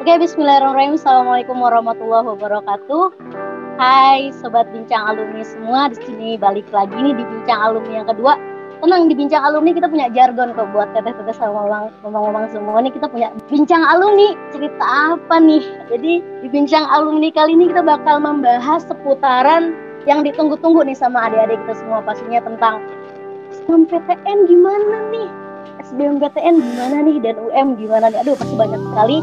Oke, 0.00 0.16
bismillahirrahmanirrahim. 0.16 0.96
Assalamualaikum 0.96 1.60
warahmatullahi 1.60 2.24
wabarakatuh. 2.32 3.12
Hai 3.76 4.32
sobat 4.32 4.64
bincang 4.72 5.12
alumni 5.12 5.44
semua, 5.44 5.92
di 5.92 6.00
sini 6.00 6.40
balik 6.40 6.64
lagi 6.72 6.96
nih 6.96 7.12
di 7.12 7.20
bincang 7.20 7.60
alumni 7.60 8.00
yang 8.00 8.08
kedua. 8.08 8.32
Tenang 8.80 9.12
di 9.12 9.14
bincang 9.20 9.44
alumni 9.44 9.76
kita 9.76 9.92
punya 9.92 10.08
jargon 10.16 10.56
kok 10.56 10.72
buat 10.72 10.88
teteh-teteh 10.96 11.36
sama 11.36 11.92
ngomong-ngomong 12.00 12.48
semua 12.48 12.80
nih 12.80 12.96
kita 12.96 13.12
punya 13.12 13.28
bincang 13.52 13.84
alumni. 13.84 14.32
Cerita 14.56 15.20
apa 15.20 15.36
nih? 15.36 15.68
Jadi 15.92 16.12
di 16.24 16.48
bincang 16.48 16.88
alumni 16.88 17.28
kali 17.28 17.52
ini 17.60 17.68
kita 17.68 17.84
bakal 17.84 18.24
membahas 18.24 18.80
seputaran 18.88 19.76
yang 20.08 20.24
ditunggu-tunggu 20.24 20.80
nih 20.80 20.96
sama 20.96 21.28
adik-adik 21.28 21.60
kita 21.68 21.76
semua 21.76 22.00
pastinya 22.00 22.40
tentang 22.40 22.80
SNMPTN 23.52 24.48
gimana 24.48 25.12
nih? 25.12 25.28
SBMPTN 25.84 26.56
gimana 26.56 26.96
nih 27.04 27.20
dan 27.20 27.36
UM 27.36 27.76
gimana 27.76 28.08
nih? 28.08 28.24
Aduh 28.24 28.32
pasti 28.32 28.56
banyak 28.56 28.80
sekali 28.80 29.20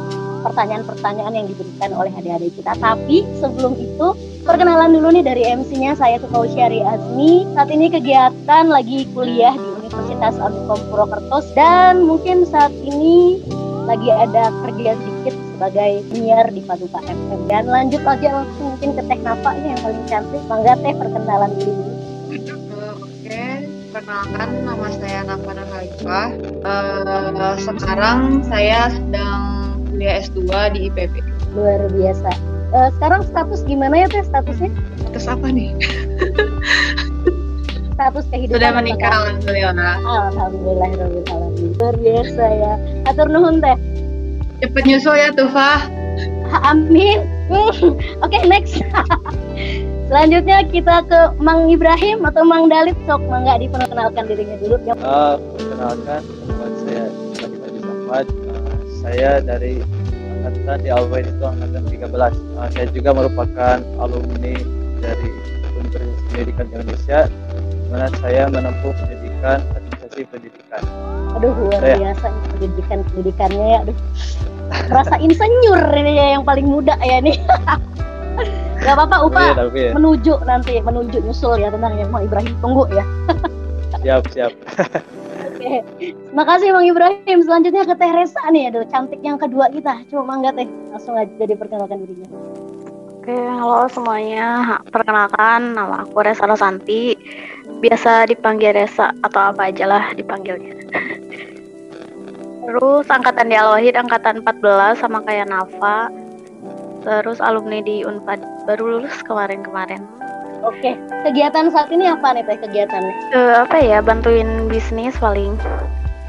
pertanyaan-pertanyaan 0.47 1.33
yang 1.35 1.47
diberikan 1.51 1.91
oleh 1.93 2.11
adik-adik 2.15 2.55
kita. 2.55 2.73
Tapi 2.79 3.27
sebelum 3.43 3.75
itu, 3.75 4.07
perkenalan 4.47 4.95
dulu 4.95 5.11
nih 5.11 5.23
dari 5.27 5.43
MC-nya, 5.43 5.99
saya 5.99 6.17
Tukau 6.23 6.47
Syari 6.47 6.79
Azmi. 6.81 7.43
Saat 7.51 7.69
ini 7.69 7.91
kegiatan 7.91 8.65
lagi 8.71 9.03
kuliah 9.11 9.53
di 9.53 9.67
Universitas 9.91 10.39
Amikom 10.39 10.79
Purwokerto 10.87 11.39
dan 11.51 12.07
mungkin 12.07 12.47
saat 12.47 12.71
ini 12.83 13.43
lagi 13.87 14.11
ada 14.11 14.51
kerja 14.67 14.99
sedikit 14.99 15.35
sebagai 15.55 15.91
penyiar 16.11 16.47
di 16.51 16.61
Paduka 16.61 16.99
FM. 17.07 17.47
Dan 17.47 17.71
lanjut 17.71 18.03
aja 18.03 18.43
langsung 18.43 18.75
mungkin 18.75 18.89
ke 18.99 19.01
Teh 19.07 19.19
Napa 19.23 19.51
yang 19.57 19.79
paling 19.79 20.03
cantik. 20.11 20.43
Mangga 20.51 20.73
Teh 20.83 20.93
perkenalan 20.93 21.51
dulu. 21.55 21.83
Oke, 23.01 23.43
perkenalkan 23.95 24.49
nama 24.67 24.87
saya 24.91 25.19
Nafa 25.23 25.51
Khalifah. 25.55 26.27
Uh, 26.61 27.55
sekarang 27.63 28.19
saya 28.45 28.91
sedang 28.91 29.56
kuliah 29.97 30.21
S2 30.21 30.45
di 30.77 30.93
IPB. 30.93 31.25
Luar 31.57 31.89
biasa. 31.89 32.29
Uh, 32.69 32.93
sekarang 33.01 33.25
status 33.25 33.65
gimana 33.65 34.05
ya 34.05 34.07
teh 34.13 34.21
statusnya? 34.29 34.69
Status 35.01 35.25
apa 35.25 35.47
nih? 35.49 35.73
status 37.97 38.29
kehidupan 38.29 38.61
sudah 38.61 38.71
menikah 38.77 39.09
alhamdulillah. 39.09 39.97
Alhamdulillah 40.05 40.89
luar 41.81 41.95
biasa 41.97 42.43
ya. 42.45 42.73
Atur 43.09 43.25
nuhun 43.25 43.57
teh. 43.57 43.73
Cepet 44.61 44.83
nyusul 44.85 45.17
ya 45.17 45.33
Tufa 45.33 45.81
amin. 46.61 47.25
Oke 47.49 47.97
okay, 48.21 48.41
next. 48.45 48.77
Selanjutnya 50.07 50.63
kita 50.69 51.03
ke 51.09 51.35
Mang 51.41 51.67
Ibrahim 51.73 52.21
atau 52.23 52.45
Mang 52.45 52.69
Dalit. 52.69 52.95
Sok 53.09 53.25
mangga 53.27 53.59
diperkenalkan 53.59 54.23
dirinya 54.29 54.55
dulu. 54.61 54.75
Uh, 54.93 55.35
perkenalkan 55.57 56.21
buat 56.47 56.73
saya 56.85 57.05
Tadi 57.37 57.79
Samad 57.83 58.46
saya 59.07 59.39
dari 59.39 59.79
angkatan 60.43 60.83
di 60.83 60.89
Alwain 60.91 61.23
itu 61.23 61.43
angkatan 61.47 61.83
13 61.87 62.11
uh, 62.11 62.67
saya 62.75 62.85
juga 62.91 63.09
merupakan 63.15 63.79
alumni 64.03 64.55
dari 64.99 65.31
Universitas 65.79 66.19
Pendidikan 66.27 66.67
Indonesia 66.75 67.19
mana 67.87 68.11
saya 68.19 68.51
menempuh 68.51 68.91
pendidikan 68.99 69.63
administrasi 69.79 70.27
pendidikan. 70.27 70.83
Aduh 71.39 71.55
luar 71.55 71.79
saya. 71.79 71.95
biasa 72.03 72.27
pendidikan 72.51 72.99
pendidikannya 73.07 73.67
ya 73.71 73.79
aduh. 73.87 73.97
Rasa 74.91 75.15
insinyur 75.23 75.79
ini 75.95 76.19
ya 76.19 76.25
yang 76.35 76.43
paling 76.43 76.67
muda 76.67 76.99
ya 76.99 77.23
nih 77.23 77.39
Gak 78.83 78.93
apa-apa 78.93 79.17
Upa. 79.23 79.43
Ya, 79.55 79.63
ya. 79.71 79.91
menuju 79.95 80.43
nanti 80.43 80.83
menuju 80.83 81.23
nyusul 81.23 81.63
ya 81.63 81.71
tentang 81.71 81.95
yang 81.95 82.11
mau 82.11 82.19
Ibrahim 82.19 82.51
tunggu 82.59 82.83
ya. 82.91 83.07
Siap 84.03 84.27
siap 84.35 84.51
Oke, 85.57 85.81
makasih 86.37 86.69
Bang 86.69 86.85
Ibrahim. 86.85 87.41
Selanjutnya 87.41 87.81
ke 87.81 87.97
Teh 87.97 88.13
Resa 88.13 88.45
nih, 88.53 88.69
aduh 88.69 88.85
cantik 88.93 89.17
yang 89.25 89.41
kedua 89.41 89.73
kita. 89.73 90.05
Coba 90.13 90.37
mangga 90.37 90.53
Teh, 90.53 90.69
langsung 90.93 91.17
aja 91.17 91.33
diperkenalkan 91.33 91.97
dirinya. 92.05 92.29
Oke, 93.17 93.33
halo 93.33 93.89
semuanya. 93.89 94.77
Perkenalkan, 94.93 95.73
nama 95.73 96.05
aku 96.05 96.21
Resa 96.21 96.45
Rosanti. 96.45 97.17
Biasa 97.81 98.29
dipanggil 98.29 98.77
Resa 98.77 99.09
atau 99.25 99.49
apa 99.49 99.73
aja 99.73 99.89
lah 99.89 100.13
dipanggilnya. 100.13 100.77
Terus 102.69 103.09
angkatan 103.09 103.49
di 103.49 103.57
Al-Wahid, 103.57 103.97
angkatan 103.97 104.45
14 104.45 105.01
sama 105.01 105.25
kayak 105.25 105.49
Nafa. 105.49 106.13
Terus 107.01 107.41
alumni 107.41 107.81
di 107.81 108.05
Unpad, 108.05 108.69
baru 108.69 109.01
lulus 109.01 109.25
kemarin-kemarin. 109.25 110.05
Oke, 110.67 110.99
kegiatan 111.23 111.71
saat 111.71 111.87
ini 111.95 112.11
apa 112.11 112.35
nih 112.35 112.43
teh 112.43 112.59
kegiatannya? 112.59 113.13
Uh, 113.31 113.63
apa 113.63 113.79
ya, 113.79 114.03
bantuin 114.03 114.67
bisnis 114.67 115.15
paling. 115.15 115.55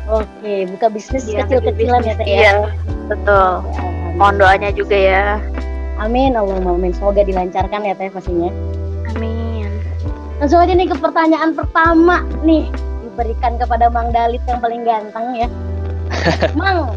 Oke, 0.06 0.70
buka 0.70 0.86
bisnis 0.94 1.26
ya, 1.26 1.42
kecil-kecilan 1.42 2.06
ya 2.06 2.14
teh 2.14 2.26
ya? 2.26 2.38
Iya, 2.38 2.52
betul. 3.10 3.66
Ya, 3.66 4.14
Mohon 4.14 4.34
doanya 4.38 4.70
juga 4.70 4.94
ya. 4.94 5.42
Amin, 5.98 6.38
Allah 6.38 6.62
amin. 6.62 6.94
Semoga 6.94 7.26
dilancarkan 7.26 7.82
ya 7.82 7.98
teh 7.98 8.14
pastinya. 8.14 8.54
Amin. 9.10 9.66
Langsung 10.38 10.62
aja 10.62 10.70
nih 10.70 10.86
ke 10.86 10.96
pertanyaan 11.02 11.58
pertama 11.58 12.22
nih 12.46 12.70
diberikan 13.02 13.58
kepada 13.58 13.90
Mang 13.90 14.14
Dalit 14.14 14.42
yang 14.46 14.62
paling 14.62 14.86
ganteng 14.86 15.34
ya. 15.34 15.48
Mang, 16.58 16.94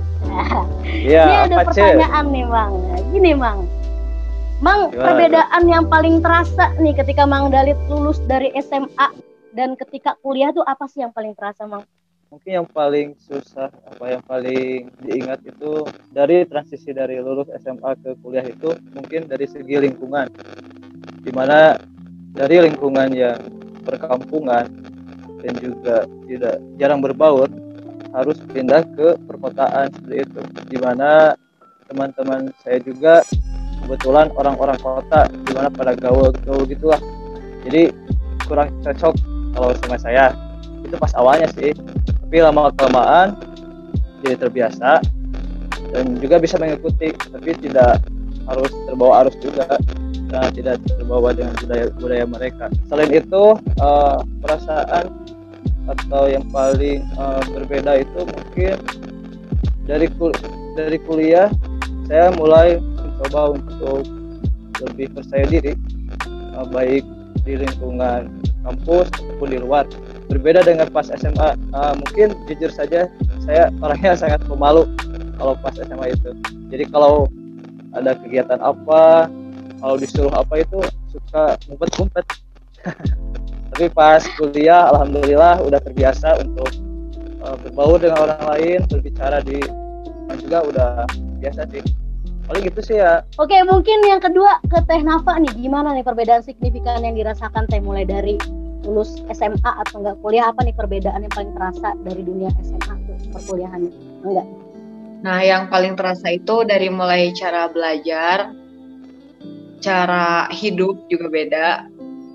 ya, 0.85 1.25
ini 1.25 1.35
ada 1.49 1.55
pertanyaan 1.65 2.25
nih 2.29 2.45
Mang. 2.45 2.77
Gini 3.09 3.33
Mang, 3.33 3.65
Mang, 4.61 4.93
Gimana 4.93 5.17
perbedaan 5.17 5.61
itu? 5.65 5.73
yang 5.73 5.85
paling 5.89 6.21
terasa 6.21 6.69
nih 6.77 6.93
ketika 6.93 7.25
Mang 7.25 7.49
Dalit 7.49 7.77
lulus 7.89 8.21
dari 8.29 8.53
SMA 8.61 9.09
dan 9.57 9.73
ketika 9.73 10.13
kuliah 10.21 10.53
tuh 10.53 10.61
apa 10.61 10.85
sih 10.85 11.01
yang 11.01 11.09
paling 11.09 11.33
terasa, 11.33 11.65
Mang? 11.65 11.81
Mungkin 12.29 12.61
yang 12.61 12.69
paling 12.69 13.17
susah, 13.17 13.73
apa 13.73 14.05
yang 14.05 14.23
paling 14.23 14.93
diingat 15.01 15.41
itu 15.49 15.81
dari 16.13 16.45
transisi 16.45 16.93
dari 16.93 17.17
lulus 17.17 17.49
SMA 17.57 17.91
ke 18.05 18.13
kuliah 18.21 18.45
itu 18.45 18.71
mungkin 18.93 19.25
dari 19.25 19.49
segi 19.49 19.81
lingkungan. 19.81 20.29
Di 21.25 21.33
mana 21.33 21.81
dari 22.37 22.61
lingkungan 22.61 23.17
yang 23.17 23.41
perkampungan 23.81 24.69
dan 25.41 25.53
juga 25.57 26.05
tidak 26.29 26.61
jarang 26.77 27.01
berbaur 27.01 27.49
harus 28.13 28.37
pindah 28.53 28.85
ke 28.93 29.17
perkotaan 29.25 29.89
seperti 29.89 30.17
itu. 30.21 30.41
Di 30.69 30.77
mana 30.77 31.33
teman-teman 31.89 32.53
saya 32.61 32.77
juga 32.79 33.25
kebetulan 33.85 34.31
orang-orang 34.37 34.77
kota 34.79 35.27
di 35.29 35.51
mana 35.51 35.69
pada 35.69 35.93
gaul 35.97 36.31
gaul 36.45 36.63
gitulah. 36.65 37.01
Jadi 37.67 37.93
kurang 38.45 38.73
cocok 38.81 39.13
kalau 39.57 39.69
sama 39.83 39.97
saya. 39.99 40.25
Itu 40.85 40.95
pas 40.97 41.13
awalnya 41.17 41.49
sih. 41.53 41.75
Tapi 42.25 42.37
lama 42.41 42.71
kelamaan 42.73 43.37
jadi 44.23 44.47
terbiasa. 44.47 45.01
Dan 45.91 46.17
juga 46.23 46.39
bisa 46.39 46.55
mengikuti 46.55 47.11
tapi 47.11 47.51
tidak 47.59 47.99
harus 48.47 48.71
terbawa 48.87 49.25
arus 49.25 49.35
juga. 49.43 49.67
Dan 50.31 50.47
tidak 50.55 50.79
terbawa 50.87 51.35
dengan 51.35 51.53
budaya 51.59 51.85
budaya 51.99 52.25
mereka. 52.25 52.65
Selain 52.87 53.11
itu 53.11 53.59
uh, 53.83 54.17
perasaan 54.39 55.11
atau 55.89 56.29
yang 56.29 56.45
paling 56.53 57.03
uh, 57.17 57.41
berbeda 57.51 58.05
itu 58.05 58.21
mungkin 58.23 58.77
dari 59.89 60.07
kul 60.15 60.31
dari 60.77 60.97
kuliah 61.03 61.49
saya 62.05 62.31
mulai 62.37 62.77
mencoba 63.21 63.61
untuk 63.61 64.01
lebih 64.81 65.13
percaya 65.13 65.45
diri 65.45 65.77
uh, 66.57 66.65
baik 66.65 67.05
di 67.45 67.53
lingkungan 67.53 68.33
kampus 68.65 69.13
maupun 69.21 69.47
di 69.53 69.59
luar. 69.61 69.85
Berbeda 70.25 70.65
dengan 70.65 70.89
pas 70.89 71.05
SMA 71.13 71.53
uh, 71.77 71.93
mungkin 71.93 72.33
jujur 72.49 72.73
saja 72.73 73.05
saya 73.45 73.69
orangnya 73.77 74.17
sangat 74.25 74.41
pemalu 74.49 74.89
kalau 75.37 75.53
pas 75.61 75.77
SMA 75.77 76.17
itu. 76.17 76.33
Jadi 76.73 76.89
kalau 76.89 77.29
ada 77.93 78.17
kegiatan 78.17 78.57
apa 78.57 79.29
kalau 79.77 79.95
disuruh 80.01 80.33
apa 80.33 80.65
itu 80.65 80.81
suka 81.13 81.61
ngumpet-ngumpet. 81.69 82.25
Tapi 83.71 83.87
pas 83.93 84.19
kuliah 84.35 84.89
alhamdulillah 84.89 85.61
udah 85.61 85.79
terbiasa 85.79 86.41
untuk 86.41 86.73
uh, 87.45 87.55
berbaur 87.61 88.01
dengan 88.01 88.25
orang 88.25 88.41
lain 88.57 88.79
berbicara 88.89 89.45
di 89.45 89.61
juga 90.41 90.63
udah 90.63 90.91
biasa 91.43 91.67
sih 91.69 91.83
paling 92.51 92.67
gitu 92.67 92.81
sih 92.83 92.97
ya. 92.99 93.23
Oke 93.39 93.55
mungkin 93.63 94.03
yang 94.03 94.19
kedua 94.19 94.59
ke 94.67 94.83
Teh 94.83 94.99
Nafa 94.99 95.39
nih. 95.39 95.55
Gimana 95.55 95.95
nih 95.95 96.03
perbedaan 96.03 96.43
signifikan 96.43 96.99
yang 96.99 97.15
dirasakan 97.15 97.63
Teh? 97.71 97.79
Mulai 97.79 98.03
dari 98.03 98.35
lulus 98.83 99.23
SMA 99.31 99.71
atau 99.87 100.03
enggak 100.03 100.19
kuliah 100.19 100.51
apa 100.51 100.67
nih 100.67 100.75
perbedaan 100.75 101.23
yang 101.23 101.31
paling 101.31 101.55
terasa 101.55 101.95
dari 102.03 102.21
dunia 102.27 102.51
SMA 102.59 102.93
tuh 103.07 103.15
perkuliahannya? 103.31 103.91
Enggak? 104.27 104.47
Nah 105.23 105.39
yang 105.39 105.71
paling 105.71 105.95
terasa 105.95 106.27
itu 106.35 106.67
dari 106.67 106.91
mulai 106.91 107.31
cara 107.31 107.71
belajar 107.71 108.51
cara 109.79 110.51
hidup 110.51 111.07
juga 111.07 111.31
beda. 111.31 111.67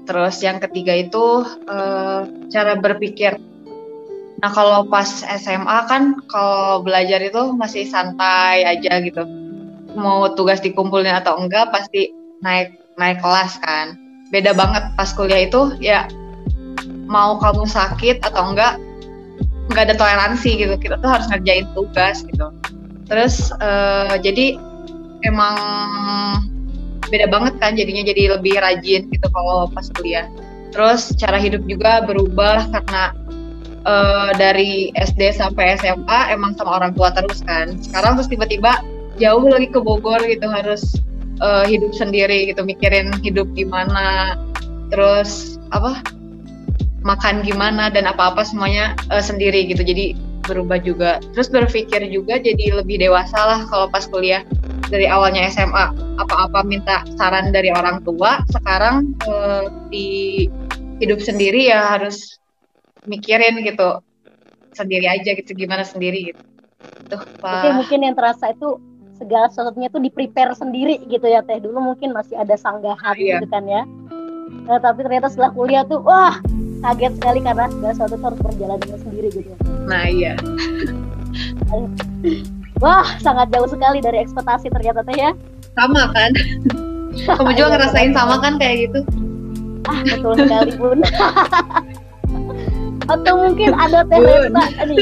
Terus 0.08 0.40
yang 0.40 0.64
ketiga 0.64 0.96
itu 0.96 1.44
uh, 1.68 2.24
cara 2.48 2.72
berpikir. 2.80 3.36
Nah 4.40 4.48
kalau 4.48 4.88
pas 4.88 5.28
SMA 5.28 5.78
kan 5.92 6.24
kalau 6.32 6.80
belajar 6.80 7.20
itu 7.20 7.52
masih 7.52 7.84
santai 7.84 8.64
aja 8.64 9.04
gitu 9.04 9.45
mau 9.96 10.30
tugas 10.36 10.60
dikumpulin 10.60 11.16
atau 11.16 11.40
enggak 11.40 11.72
pasti 11.72 12.12
naik 12.44 12.76
naik 13.00 13.18
kelas 13.24 13.58
kan. 13.64 13.96
Beda 14.30 14.52
banget 14.52 14.84
pas 14.94 15.10
kuliah 15.16 15.48
itu 15.48 15.74
ya 15.80 16.06
mau 17.06 17.40
kamu 17.40 17.64
sakit 17.64 18.22
atau 18.22 18.52
enggak 18.52 18.78
enggak 19.72 19.82
ada 19.90 19.94
toleransi 19.96 20.50
gitu. 20.60 20.74
Kita 20.76 21.00
tuh 21.00 21.10
harus 21.10 21.26
ngerjain 21.32 21.66
tugas 21.72 22.22
gitu. 22.22 22.52
Terus 23.06 23.50
uh, 23.58 24.18
jadi 24.20 24.58
emang 25.24 25.56
beda 27.06 27.30
banget 27.30 27.54
kan 27.62 27.78
jadinya 27.78 28.02
jadi 28.02 28.38
lebih 28.38 28.58
rajin 28.58 29.08
gitu 29.08 29.26
kalau 29.32 29.66
pas 29.70 29.86
kuliah. 29.94 30.26
Terus 30.74 31.14
cara 31.16 31.40
hidup 31.40 31.64
juga 31.64 32.04
berubah 32.04 32.68
karena 32.68 33.14
uh, 33.86 34.30
dari 34.34 34.90
SD 34.92 35.38
sampai 35.38 35.78
SMA 35.78 36.34
emang 36.34 36.58
sama 36.58 36.82
orang 36.82 36.92
tua 36.92 37.14
terus 37.14 37.40
kan. 37.46 37.78
Sekarang 37.80 38.18
terus 38.18 38.28
tiba-tiba 38.28 38.82
jauh 39.16 39.44
lagi 39.48 39.68
ke 39.72 39.80
Bogor 39.80 40.20
gitu 40.24 40.46
harus 40.48 40.96
uh, 41.40 41.64
hidup 41.64 41.92
sendiri 41.92 42.52
gitu 42.52 42.64
mikirin 42.64 43.12
hidup 43.20 43.48
gimana 43.56 44.36
terus 44.92 45.58
apa 45.74 46.00
makan 47.06 47.46
gimana 47.46 47.86
dan 47.86 48.10
apa-apa 48.10 48.42
semuanya 48.42 48.98
uh, 49.14 49.22
sendiri 49.22 49.70
gitu. 49.70 49.86
Jadi 49.86 50.18
berubah 50.46 50.82
juga. 50.82 51.22
Terus 51.34 51.50
berpikir 51.50 52.02
juga 52.10 52.38
jadi 52.42 52.82
lebih 52.82 52.98
dewasa 53.02 53.38
lah 53.38 53.60
kalau 53.70 53.86
pas 53.90 54.06
kuliah 54.10 54.42
dari 54.90 55.06
awalnya 55.06 55.46
SMA 55.50 55.94
apa-apa 56.18 56.62
minta 56.66 57.02
saran 57.18 57.50
dari 57.50 57.70
orang 57.74 58.02
tua 58.02 58.42
sekarang 58.50 59.14
uh, 59.26 59.70
di 59.90 60.46
hidup 61.02 61.18
sendiri 61.18 61.70
ya 61.70 61.98
harus 61.98 62.38
mikirin 63.06 63.58
gitu 63.62 64.02
sendiri 64.74 65.06
aja 65.10 65.34
gitu 65.34 65.54
gimana 65.54 65.82
sendiri 65.82 66.34
gitu. 66.34 66.42
Tuh 67.06 67.22
pak. 67.38 67.70
mungkin 67.74 68.02
yang 68.02 68.14
terasa 68.14 68.50
itu 68.54 68.78
segala 69.16 69.48
sesuatunya 69.48 69.88
tuh 69.88 70.00
di 70.04 70.12
prepare 70.12 70.52
sendiri 70.52 71.00
gitu 71.08 71.26
ya 71.26 71.40
teh. 71.42 71.58
Dulu 71.58 71.92
mungkin 71.92 72.12
masih 72.12 72.36
ada 72.36 72.54
sanggahan 72.54 73.16
iya. 73.16 73.40
gitu 73.40 73.48
kan 73.50 73.64
ya. 73.64 73.82
Nah, 74.66 74.78
tapi 74.82 75.02
ternyata 75.06 75.30
setelah 75.30 75.50
kuliah 75.54 75.82
tuh 75.86 76.02
wah 76.04 76.38
kaget 76.84 77.12
sekali 77.18 77.38
karena 77.42 77.66
segala 77.72 77.92
sesuatu 77.96 78.16
harus 78.20 78.40
berjalan 78.44 78.78
dengan 78.78 78.98
sendiri 79.02 79.28
gitu. 79.32 79.52
Nah 79.88 80.04
iya. 80.06 80.34
Wah 82.84 83.08
sangat 83.24 83.48
jauh 83.56 83.68
sekali 83.72 84.04
dari 84.04 84.20
ekspektasi 84.20 84.68
ternyata 84.68 85.00
teh 85.00 85.16
ya. 85.16 85.32
Sama 85.72 86.12
kan? 86.12 86.30
Kamu 87.16 87.50
juga 87.56 87.80
ngerasain 87.80 88.12
sama 88.12 88.36
kan 88.44 88.60
kayak 88.60 88.92
gitu? 88.92 89.00
Ah 89.88 90.02
betul 90.04 90.34
sekali 90.36 90.72
bun 90.76 91.00
atau 93.06 93.34
mungkin 93.38 93.70
ada 93.74 94.02
teh 94.06 94.18
Resa 94.18 94.62
nih. 94.86 94.98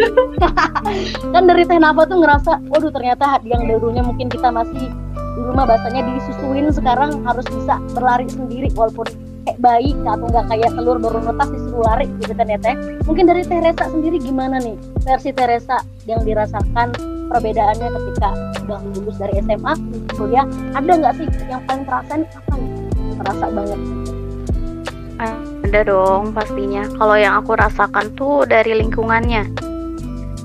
Kan 1.35 1.43
dari 1.49 1.65
teh 1.65 1.79
Napa 1.81 2.05
tuh 2.05 2.21
ngerasa 2.21 2.61
waduh 2.69 2.93
ternyata 2.93 3.41
yang 3.49 3.65
dulunya 3.69 4.05
mungkin 4.05 4.29
kita 4.29 4.53
masih 4.53 4.89
di 5.35 5.41
rumah 5.41 5.67
bahasanya 5.67 6.07
disusuin 6.15 6.71
sekarang 6.71 7.25
harus 7.27 7.47
bisa 7.51 7.81
berlari 7.97 8.29
sendiri 8.31 8.71
walaupun 8.79 9.09
kayak 9.45 9.59
bayi 9.61 9.93
atau 10.05 10.25
nggak 10.25 10.47
kayak 10.49 10.71
telur 10.73 10.97
baru 10.97 11.19
netas 11.21 11.49
disuruh 11.53 11.85
lari 11.85 12.07
gitu 12.21 12.33
kan 12.37 12.47
ya 12.49 12.59
teh. 12.61 12.77
Mungkin 13.05 13.25
dari 13.29 13.43
Teresa 13.45 13.85
sendiri 13.89 14.17
gimana 14.21 14.57
nih? 14.61 14.77
Versi 15.05 15.31
Teresa 15.33 15.81
yang 16.09 16.25
dirasakan 16.25 16.93
perbedaannya 17.29 17.89
ketika 17.89 18.31
udah 18.65 18.81
lulus 18.97 19.17
dari 19.21 19.41
SMA 19.45 19.73
kuliah 20.17 20.47
ada 20.77 20.93
nggak 20.93 21.15
sih 21.21 21.27
yang 21.49 21.61
paling 21.69 21.85
terasa 21.85 22.13
nih? 22.21 22.29
Apa 22.29 22.53
nih? 22.57 22.71
Terasa 23.15 23.47
banget 23.53 23.81
ada 25.19 25.81
dong 25.87 26.35
pastinya. 26.35 26.87
Kalau 26.99 27.17
yang 27.19 27.39
aku 27.43 27.59
rasakan 27.59 28.15
tuh 28.15 28.47
dari 28.47 28.79
lingkungannya. 28.79 29.47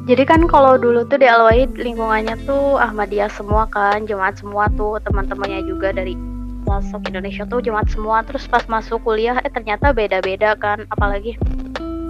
Jadi 0.09 0.23
kan 0.25 0.49
kalau 0.49 0.73
dulu 0.73 1.05
tuh 1.05 1.21
di 1.21 1.29
Alwahid 1.29 1.77
lingkungannya 1.77 2.33
tuh 2.49 2.81
Ahmadiyah 2.81 3.29
semua 3.29 3.69
kan, 3.69 4.09
jemaat 4.09 4.41
semua 4.41 4.65
tuh, 4.73 4.97
teman-temannya 5.05 5.61
juga 5.69 5.93
dari 5.93 6.17
pelosok 6.65 7.13
Indonesia 7.13 7.45
tuh 7.45 7.61
jemaat 7.61 7.93
semua. 7.93 8.25
Terus 8.25 8.49
pas 8.49 8.65
masuk 8.65 9.05
kuliah 9.05 9.37
eh 9.45 9.53
ternyata 9.53 9.93
beda-beda 9.93 10.57
kan, 10.57 10.89
apalagi 10.89 11.37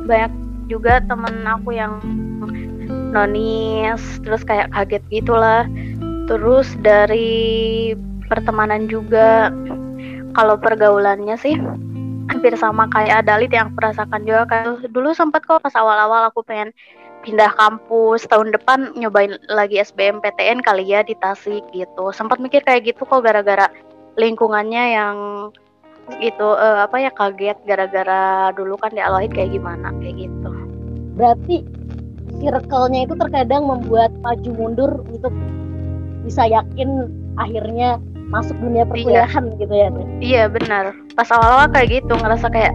banyak 0.07 0.31
juga 0.71 1.03
temen 1.03 1.43
aku 1.43 1.75
yang 1.75 1.99
nonis, 3.11 3.99
terus 4.23 4.47
kayak 4.47 4.71
kaget 4.71 5.03
gitulah. 5.11 5.67
Terus 6.31 6.71
dari 6.79 7.91
pertemanan 8.31 8.87
juga 8.87 9.51
kalau 10.37 10.55
pergaulannya 10.55 11.35
sih 11.35 11.57
hampir 12.29 12.53
sama 12.55 12.85
kayak 12.93 13.25
Adalit 13.25 13.49
yang 13.49 13.73
aku 13.73 14.17
juga 14.21 14.45
kan 14.45 14.77
dulu 14.93 15.11
sempat 15.17 15.41
kok 15.49 15.65
pas 15.65 15.73
awal-awal 15.73 16.29
aku 16.29 16.45
pengen 16.45 16.69
pindah 17.25 17.51
kampus 17.57 18.23
tahun 18.29 18.55
depan 18.55 18.95
nyobain 18.95 19.35
lagi 19.51 19.81
SBMPTN 19.81 20.63
kali 20.63 20.87
ya 20.87 21.03
di 21.03 21.17
Tasik 21.19 21.65
gitu. 21.75 22.13
Sempat 22.15 22.39
mikir 22.39 22.63
kayak 22.63 22.87
gitu 22.87 23.03
kok 23.03 23.25
gara-gara 23.25 23.67
lingkungannya 24.15 24.83
yang 24.95 25.17
gitu 26.17 26.57
uh, 26.57 26.85
apa 26.89 26.97
ya 27.05 27.11
kaget 27.13 27.57
gara-gara 27.69 28.49
dulu 28.57 28.73
kan 28.81 28.89
di 28.93 29.01
Alwahid 29.03 29.33
kayak 29.35 29.53
gimana 29.53 29.93
kayak 29.99 30.25
gitu. 30.29 30.49
Berarti 31.19 31.65
circle-nya 32.39 33.05
itu 33.05 33.13
terkadang 33.19 33.67
membuat 33.67 34.15
maju 34.23 34.49
mundur 34.55 34.91
untuk 35.11 35.33
bisa 36.23 36.47
yakin 36.47 37.11
akhirnya 37.35 37.99
masuk 38.29 38.55
dunia 38.61 38.85
iya. 38.85 38.89
perkuliahan 38.89 39.43
iya. 39.45 39.57
gitu 39.57 39.73
ya 39.73 39.89
iya 40.21 40.43
benar 40.47 40.93
pas 41.17 41.29
awal-awal 41.33 41.67
kayak 41.73 42.01
gitu 42.01 42.13
ngerasa 42.13 42.47
kayak 42.53 42.73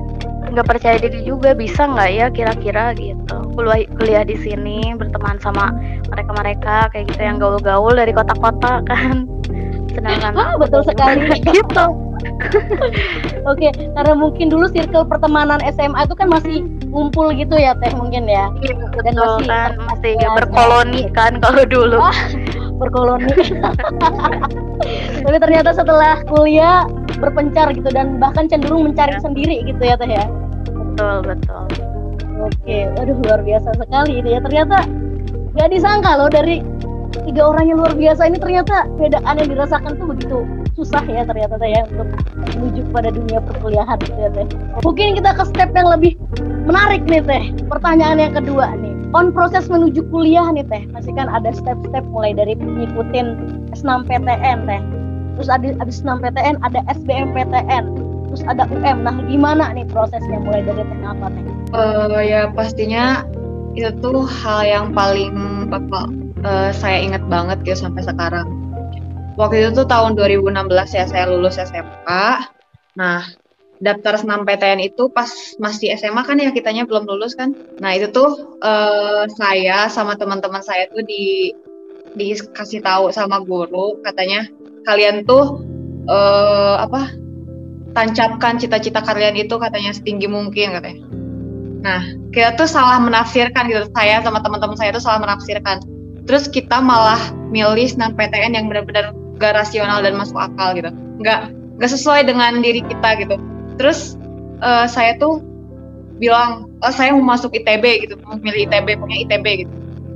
nggak 0.54 0.66
percaya 0.70 0.96
diri 1.00 1.24
juga 1.26 1.50
bisa 1.56 1.88
nggak 1.88 2.10
ya 2.14 2.26
kira-kira 2.30 2.94
gitu 2.94 3.36
kuliah 3.58 3.86
kuliah 3.98 4.22
di 4.26 4.36
sini 4.38 4.94
berteman 4.94 5.38
sama 5.40 5.74
mereka-mereka 6.10 6.90
kayak 6.94 7.10
gitu 7.10 7.22
yang 7.22 7.38
gaul-gaul 7.40 7.94
dari 7.94 8.12
kota-kota 8.14 8.82
kan 8.90 9.26
sedangkan 9.94 10.34
oh, 10.34 10.58
betul 10.58 10.82
sekali 10.82 11.38
gitu 11.54 11.86
Oke, 13.50 13.68
karena 13.74 14.14
mungkin 14.16 14.48
dulu 14.48 14.68
circle 14.72 15.04
pertemanan 15.04 15.60
SMA 15.76 16.08
itu 16.08 16.14
kan 16.16 16.28
masih 16.32 16.64
ngumpul 16.88 17.30
gitu 17.36 17.52
ya 17.58 17.76
Teh 17.78 17.92
mungkin 17.92 18.24
ya. 18.24 18.48
Iya, 18.64 18.74
betul, 18.80 19.02
Dan 19.04 19.14
masih 19.20 19.44
kan 19.48 19.72
masih 19.92 20.12
berkoloni 20.32 21.02
kan 21.12 21.32
kalau 21.42 21.64
dulu. 21.68 22.00
Oh, 22.00 22.16
berkoloni. 22.84 23.32
Tapi 25.24 25.36
ternyata 25.40 25.70
setelah 25.72 26.20
kuliah 26.28 26.84
berpencar 27.16 27.72
gitu 27.72 27.88
dan 27.88 28.20
bahkan 28.20 28.44
cenderung 28.46 28.92
mencari 28.92 29.16
ya. 29.16 29.20
sendiri 29.24 29.56
gitu 29.64 29.82
ya 29.82 29.96
teh 29.96 30.10
ya. 30.10 30.26
Betul 30.68 31.16
betul. 31.24 31.64
Oke, 32.44 32.92
aduh 33.00 33.16
luar 33.24 33.40
biasa 33.40 33.72
sekali 33.78 34.20
ini 34.20 34.36
ya 34.36 34.40
ternyata 34.44 34.84
nggak 35.54 35.68
disangka 35.70 36.18
loh 36.18 36.28
dari 36.28 36.60
tiga 37.24 37.46
orang 37.46 37.70
yang 37.70 37.78
luar 37.78 37.94
biasa 37.94 38.26
ini 38.26 38.36
ternyata 38.42 38.90
bedaan 38.98 39.38
yang 39.38 39.48
dirasakan 39.54 39.94
tuh 39.96 40.06
begitu 40.10 40.38
susah 40.74 41.06
ya 41.06 41.22
ternyata 41.22 41.54
teh 41.56 41.70
ya 41.70 41.86
untuk 41.94 42.10
menuju 42.58 42.82
pada 42.90 43.08
dunia 43.14 43.38
perkuliahan 43.38 43.96
gitu 44.02 44.18
ya 44.18 44.30
teh. 44.34 44.46
Mungkin 44.82 45.16
kita 45.22 45.30
ke 45.32 45.44
step 45.46 45.70
yang 45.72 45.88
lebih 45.88 46.18
menarik 46.66 47.06
nih 47.06 47.22
teh. 47.22 47.44
Pertanyaan 47.70 48.18
yang 48.18 48.34
kedua 48.34 48.74
on 49.14 49.30
proses 49.30 49.70
menuju 49.70 50.02
kuliah 50.10 50.50
nih 50.50 50.66
teh. 50.66 50.82
Pasti 50.90 51.14
kan 51.14 51.30
ada 51.30 51.54
step-step 51.54 52.04
mulai 52.10 52.34
dari 52.34 52.58
ngikutin 52.58 53.26
S6PTN 53.72 54.66
teh. 54.66 54.82
Terus 55.34 55.48
ada 55.50 55.66
abis 55.82 56.02
6 56.02 56.22
PTN 56.22 56.62
ada 56.62 56.82
SBMPTN 56.90 57.84
terus 58.34 58.42
ada 58.50 58.66
UM 58.66 59.06
nah 59.06 59.14
gimana 59.30 59.70
nih 59.70 59.86
prosesnya 59.86 60.42
mulai 60.42 60.66
dari 60.66 60.82
teh 60.82 60.98
apa 61.06 61.26
teh? 61.30 61.42
Uh, 61.70 62.18
ya 62.18 62.50
pastinya 62.50 63.22
itu 63.78 63.90
tuh 63.98 64.26
hal 64.26 64.62
yang 64.66 64.86
paling 64.94 65.34
uh, 65.70 66.70
saya 66.74 66.98
ingat 67.02 67.22
banget 67.30 67.62
gitu 67.62 67.86
sampai 67.86 68.02
sekarang. 68.02 68.46
Waktu 69.34 69.66
itu 69.66 69.82
tuh 69.82 69.86
tahun 69.90 70.14
2016 70.14 70.50
ya 70.94 71.04
saya 71.06 71.30
lulus 71.30 71.58
SMK 71.58 72.10
nah 72.94 73.26
daftar 73.84 74.16
senam 74.16 74.48
PTN 74.48 74.80
itu 74.80 75.12
pas 75.12 75.28
masih 75.60 75.92
SMA 76.00 76.24
kan 76.24 76.40
ya 76.40 76.48
kitanya 76.50 76.88
belum 76.88 77.04
lulus 77.04 77.36
kan. 77.36 77.52
Nah 77.78 77.92
itu 77.92 78.08
tuh 78.08 78.56
uh, 78.64 79.28
saya 79.36 79.92
sama 79.92 80.16
teman-teman 80.16 80.64
saya 80.64 80.88
tuh 80.88 81.04
di 81.04 81.52
dikasih 82.16 82.80
tahu 82.80 83.12
sama 83.12 83.44
guru 83.44 84.00
katanya 84.00 84.48
kalian 84.88 85.28
tuh 85.28 85.60
uh, 86.08 86.80
apa 86.80 87.12
tancapkan 87.92 88.56
cita-cita 88.56 89.04
kalian 89.04 89.36
itu 89.36 89.54
katanya 89.60 89.92
setinggi 89.92 90.26
mungkin 90.32 90.80
katanya. 90.80 91.04
Nah 91.84 92.00
kita 92.32 92.56
tuh 92.56 92.66
salah 92.66 92.96
menafsirkan 93.04 93.68
gitu 93.68 93.84
saya 93.92 94.24
sama 94.24 94.40
teman-teman 94.40 94.80
saya 94.80 94.96
tuh 94.96 95.04
salah 95.04 95.20
menafsirkan. 95.20 95.84
Terus 96.24 96.48
kita 96.48 96.80
malah 96.80 97.20
milih 97.52 97.84
senam 97.84 98.16
PTN 98.16 98.56
yang 98.56 98.66
benar-benar 98.72 99.12
gak 99.36 99.52
rasional 99.60 100.00
dan 100.00 100.16
masuk 100.16 100.40
akal 100.40 100.72
gitu. 100.72 100.88
Nggak 101.20 101.52
nggak 101.76 101.90
sesuai 101.90 102.24
dengan 102.24 102.64
diri 102.64 102.80
kita 102.80 103.20
gitu 103.20 103.36
terus 103.76 104.16
uh, 104.62 104.86
saya 104.86 105.16
tuh 105.18 105.42
bilang 106.18 106.70
oh 106.80 106.92
saya 106.94 107.10
mau 107.14 107.34
masuk 107.34 107.50
ITB 107.54 108.06
gitu 108.06 108.14
mau 108.22 108.38
milih 108.38 108.70
ITB 108.70 108.98
punya 108.98 109.16
ITB 109.26 109.46
gitu. 109.66 109.72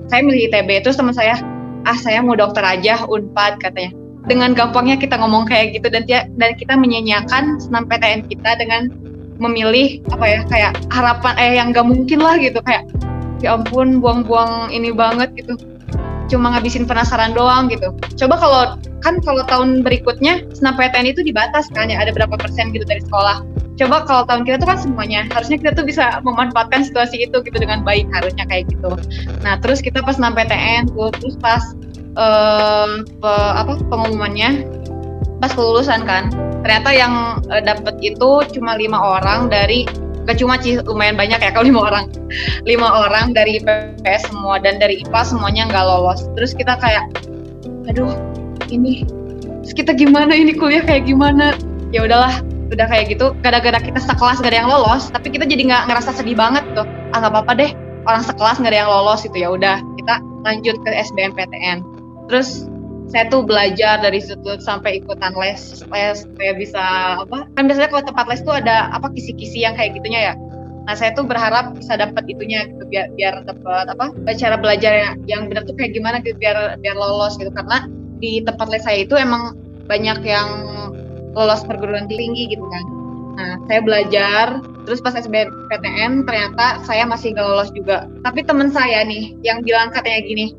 Saya 0.08 0.20
milih 0.24 0.48
ITB 0.48 0.84
terus 0.86 0.96
teman 0.96 1.12
saya 1.12 1.40
ah 1.86 1.96
saya 1.98 2.22
mau 2.22 2.38
dokter 2.38 2.62
aja 2.62 3.04
unpad 3.06 3.58
katanya. 3.60 3.94
Dengan 4.28 4.52
gampangnya 4.52 5.00
kita 5.00 5.16
ngomong 5.16 5.48
kayak 5.48 5.78
gitu 5.78 5.88
dan 5.88 6.04
dan 6.08 6.50
kita 6.58 6.76
menyanyiakan 6.76 7.56
senam 7.58 7.88
PTN 7.88 8.28
kita 8.28 8.60
dengan 8.60 8.92
memilih 9.38 10.02
apa 10.10 10.26
ya 10.26 10.40
kayak 10.50 10.72
harapan 10.90 11.34
eh 11.38 11.52
yang 11.56 11.70
gak 11.70 11.86
mungkin 11.86 12.18
lah 12.18 12.34
gitu 12.36 12.58
kayak 12.66 12.84
ya 13.38 13.54
ampun 13.54 14.02
buang-buang 14.02 14.74
ini 14.74 14.90
banget 14.90 15.30
gitu 15.38 15.54
cuma 16.28 16.52
ngabisin 16.54 16.84
penasaran 16.84 17.32
doang 17.32 17.72
gitu. 17.72 17.90
Coba 18.20 18.34
kalau 18.36 18.62
kan 19.00 19.18
kalau 19.24 19.42
tahun 19.48 19.82
berikutnya 19.82 20.44
senam 20.52 20.76
PTN 20.76 21.10
itu 21.10 21.24
dibatas 21.24 21.66
kan 21.72 21.88
ya 21.88 21.98
ada 21.98 22.12
berapa 22.12 22.36
persen 22.36 22.70
gitu 22.70 22.84
dari 22.84 23.00
sekolah. 23.02 23.42
Coba 23.78 24.02
kalau 24.04 24.22
tahun 24.26 24.42
kita 24.42 24.56
tuh 24.62 24.68
kan 24.68 24.78
semuanya 24.78 25.20
harusnya 25.30 25.56
kita 25.58 25.72
tuh 25.78 25.86
bisa 25.86 26.18
memanfaatkan 26.26 26.82
situasi 26.82 27.24
itu 27.24 27.40
gitu 27.42 27.56
dengan 27.56 27.86
baik 27.86 28.10
harusnya 28.12 28.44
kayak 28.46 28.68
gitu. 28.68 28.92
Nah 29.42 29.56
terus 29.58 29.80
kita 29.80 30.04
pas 30.04 30.18
senam 30.18 30.34
PTN 30.36 30.92
tuh 30.92 31.14
terus 31.16 31.38
pas 31.40 31.62
eh, 32.18 32.88
pe- 33.06 33.54
apa 33.54 33.78
pengumumannya 33.86 34.66
pas 35.38 35.54
kelulusan 35.54 36.02
kan 36.02 36.34
ternyata 36.66 36.90
yang 36.90 37.38
eh, 37.54 37.62
dapet 37.62 37.94
itu 38.02 38.42
cuma 38.58 38.74
lima 38.74 38.98
orang 38.98 39.46
dari 39.46 39.86
gak 40.28 40.38
cuma 40.44 40.60
sih 40.60 40.76
lumayan 40.84 41.16
banyak 41.16 41.40
ya 41.40 41.50
kalau 41.50 41.64
lima 41.64 41.88
orang. 41.88 42.04
Lima 42.68 43.08
orang 43.08 43.32
dari 43.32 43.56
IPS 43.58 44.28
semua 44.28 44.60
dan 44.60 44.76
dari 44.76 45.00
IPA 45.00 45.20
semuanya 45.24 45.72
nggak 45.72 45.84
lolos. 45.88 46.28
Terus 46.36 46.52
kita 46.52 46.76
kayak 46.76 47.08
aduh 47.88 48.12
ini 48.68 49.08
terus 49.64 49.72
kita 49.72 49.96
gimana? 49.96 50.36
Ini 50.36 50.52
kuliah 50.60 50.84
kayak 50.84 51.08
gimana? 51.08 51.56
Ya 51.90 52.04
udahlah 52.04 52.44
udah 52.68 52.86
kayak 52.86 53.16
gitu. 53.16 53.32
Gara-gara 53.40 53.80
kita 53.80 53.96
sekelas 54.04 54.44
gak 54.44 54.52
ada 54.52 54.60
yang 54.60 54.68
lolos 54.68 55.08
tapi 55.08 55.32
kita 55.32 55.48
jadi 55.48 55.64
nggak 55.64 55.82
ngerasa 55.88 56.12
sedih 56.20 56.36
banget 56.36 56.62
tuh. 56.76 56.84
Ah 57.16 57.24
nggak 57.24 57.32
apa-apa 57.32 57.52
deh 57.56 57.70
orang 58.04 58.24
sekelas 58.24 58.60
nggak 58.60 58.72
ada 58.72 58.80
yang 58.84 58.90
lolos 58.90 59.20
itu 59.24 59.36
ya 59.36 59.48
udah 59.52 59.76
kita 60.00 60.14
lanjut 60.44 60.76
ke 60.80 60.90
SBMPTN 60.92 61.84
terus 62.28 62.68
saya 63.08 63.24
tuh 63.32 63.40
belajar 63.40 64.04
dari 64.04 64.20
situ 64.20 64.60
sampai 64.60 65.00
ikutan 65.00 65.32
les 65.40 65.80
les 65.80 66.16
supaya 66.28 66.52
bisa 66.52 66.82
apa 67.24 67.48
kan 67.56 67.64
biasanya 67.64 67.88
kalau 67.88 68.04
tempat 68.04 68.26
les 68.28 68.40
tuh 68.44 68.54
ada 68.60 68.92
apa 68.92 69.08
kisi-kisi 69.16 69.64
yang 69.64 69.72
kayak 69.72 69.96
gitunya 69.96 70.32
ya? 70.32 70.34
Nah 70.84 70.94
saya 70.96 71.16
tuh 71.16 71.24
berharap 71.24 71.72
bisa 71.72 71.96
dapat 71.96 72.24
itunya 72.28 72.68
gitu 72.68 72.84
biar 72.88 73.08
biar 73.16 73.44
dapat 73.48 73.88
apa 73.88 74.12
cara 74.36 74.56
belajar 74.60 74.92
yang, 74.92 75.14
yang 75.24 75.42
benar 75.48 75.64
tuh 75.64 75.76
kayak 75.76 75.96
gimana 75.96 76.20
gitu 76.20 76.36
biar 76.36 76.76
biar 76.84 76.96
lolos 76.96 77.40
gitu. 77.40 77.48
Karena 77.48 77.88
di 78.20 78.44
tempat 78.44 78.68
les 78.68 78.84
saya 78.84 79.04
itu 79.08 79.16
emang 79.16 79.56
banyak 79.88 80.20
yang 80.28 80.48
lolos 81.32 81.64
perguruan 81.64 82.04
tinggi 82.12 82.52
gitu 82.52 82.64
kan. 82.68 82.84
Nah 83.40 83.52
saya 83.72 83.80
belajar 83.80 84.46
terus 84.84 85.00
pas 85.00 85.16
SBMPTN 85.16 86.28
ternyata 86.28 86.84
saya 86.84 87.08
masih 87.08 87.32
gak 87.32 87.44
lolos 87.44 87.72
juga. 87.72 88.04
Tapi 88.20 88.44
teman 88.44 88.68
saya 88.68 89.00
nih 89.08 89.32
yang 89.40 89.64
bilang 89.64 89.88
katanya 89.96 90.20
gini 90.28 90.52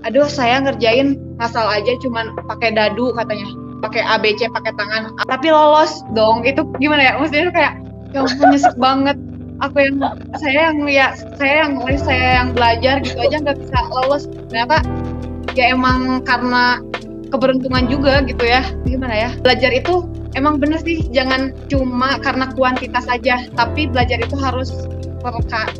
aduh 0.00 0.24
saya 0.24 0.64
ngerjain 0.64 1.20
ngasal 1.40 1.66
aja 1.66 1.96
cuman 2.04 2.36
pakai 2.46 2.76
dadu 2.76 3.16
katanya. 3.16 3.48
Pakai 3.80 4.04
ABC 4.04 4.52
pakai 4.52 4.76
tangan. 4.76 5.16
Tapi 5.24 5.48
lolos 5.48 6.04
dong. 6.12 6.44
Itu 6.44 6.68
gimana 6.76 7.00
ya? 7.00 7.12
Maksudnya 7.16 7.48
kayak 7.50 7.74
ya 8.12 8.28
ampun 8.28 8.46
nyesek 8.52 8.76
banget. 8.76 9.16
Aku 9.60 9.76
yang 9.76 10.00
saya 10.40 10.72
yang 10.72 10.78
ya 10.88 11.12
saya 11.36 11.68
yang 11.68 11.72
saya 12.00 12.28
yang 12.44 12.48
belajar 12.56 13.00
gitu 13.00 13.16
aja 13.16 13.36
nggak 13.40 13.56
bisa 13.56 13.78
lolos. 13.88 14.28
Ternyata 14.52 14.84
ya 15.56 15.72
emang 15.72 16.20
karena 16.28 16.80
keberuntungan 17.32 17.88
juga 17.88 18.20
gitu 18.28 18.44
ya. 18.44 18.60
Gimana 18.84 19.16
ya? 19.16 19.30
Belajar 19.40 19.72
itu 19.72 20.04
emang 20.36 20.60
bener 20.60 20.80
sih. 20.84 21.08
Jangan 21.08 21.56
cuma 21.72 22.20
karena 22.20 22.52
kuantitas 22.52 23.08
saja 23.08 23.48
tapi 23.56 23.88
belajar 23.88 24.20
itu 24.20 24.36
harus 24.36 24.72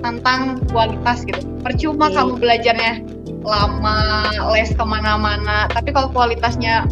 tentang 0.00 0.60
kualitas 0.72 1.24
gitu. 1.24 1.40
Percuma 1.64 2.08
Oke. 2.08 2.16
kamu 2.16 2.32
belajarnya 2.40 3.19
lama 3.44 4.28
les 4.52 4.70
ke 4.72 4.84
mana-mana. 4.84 5.66
Tapi 5.72 5.92
kalau 5.92 6.12
kualitasnya 6.12 6.84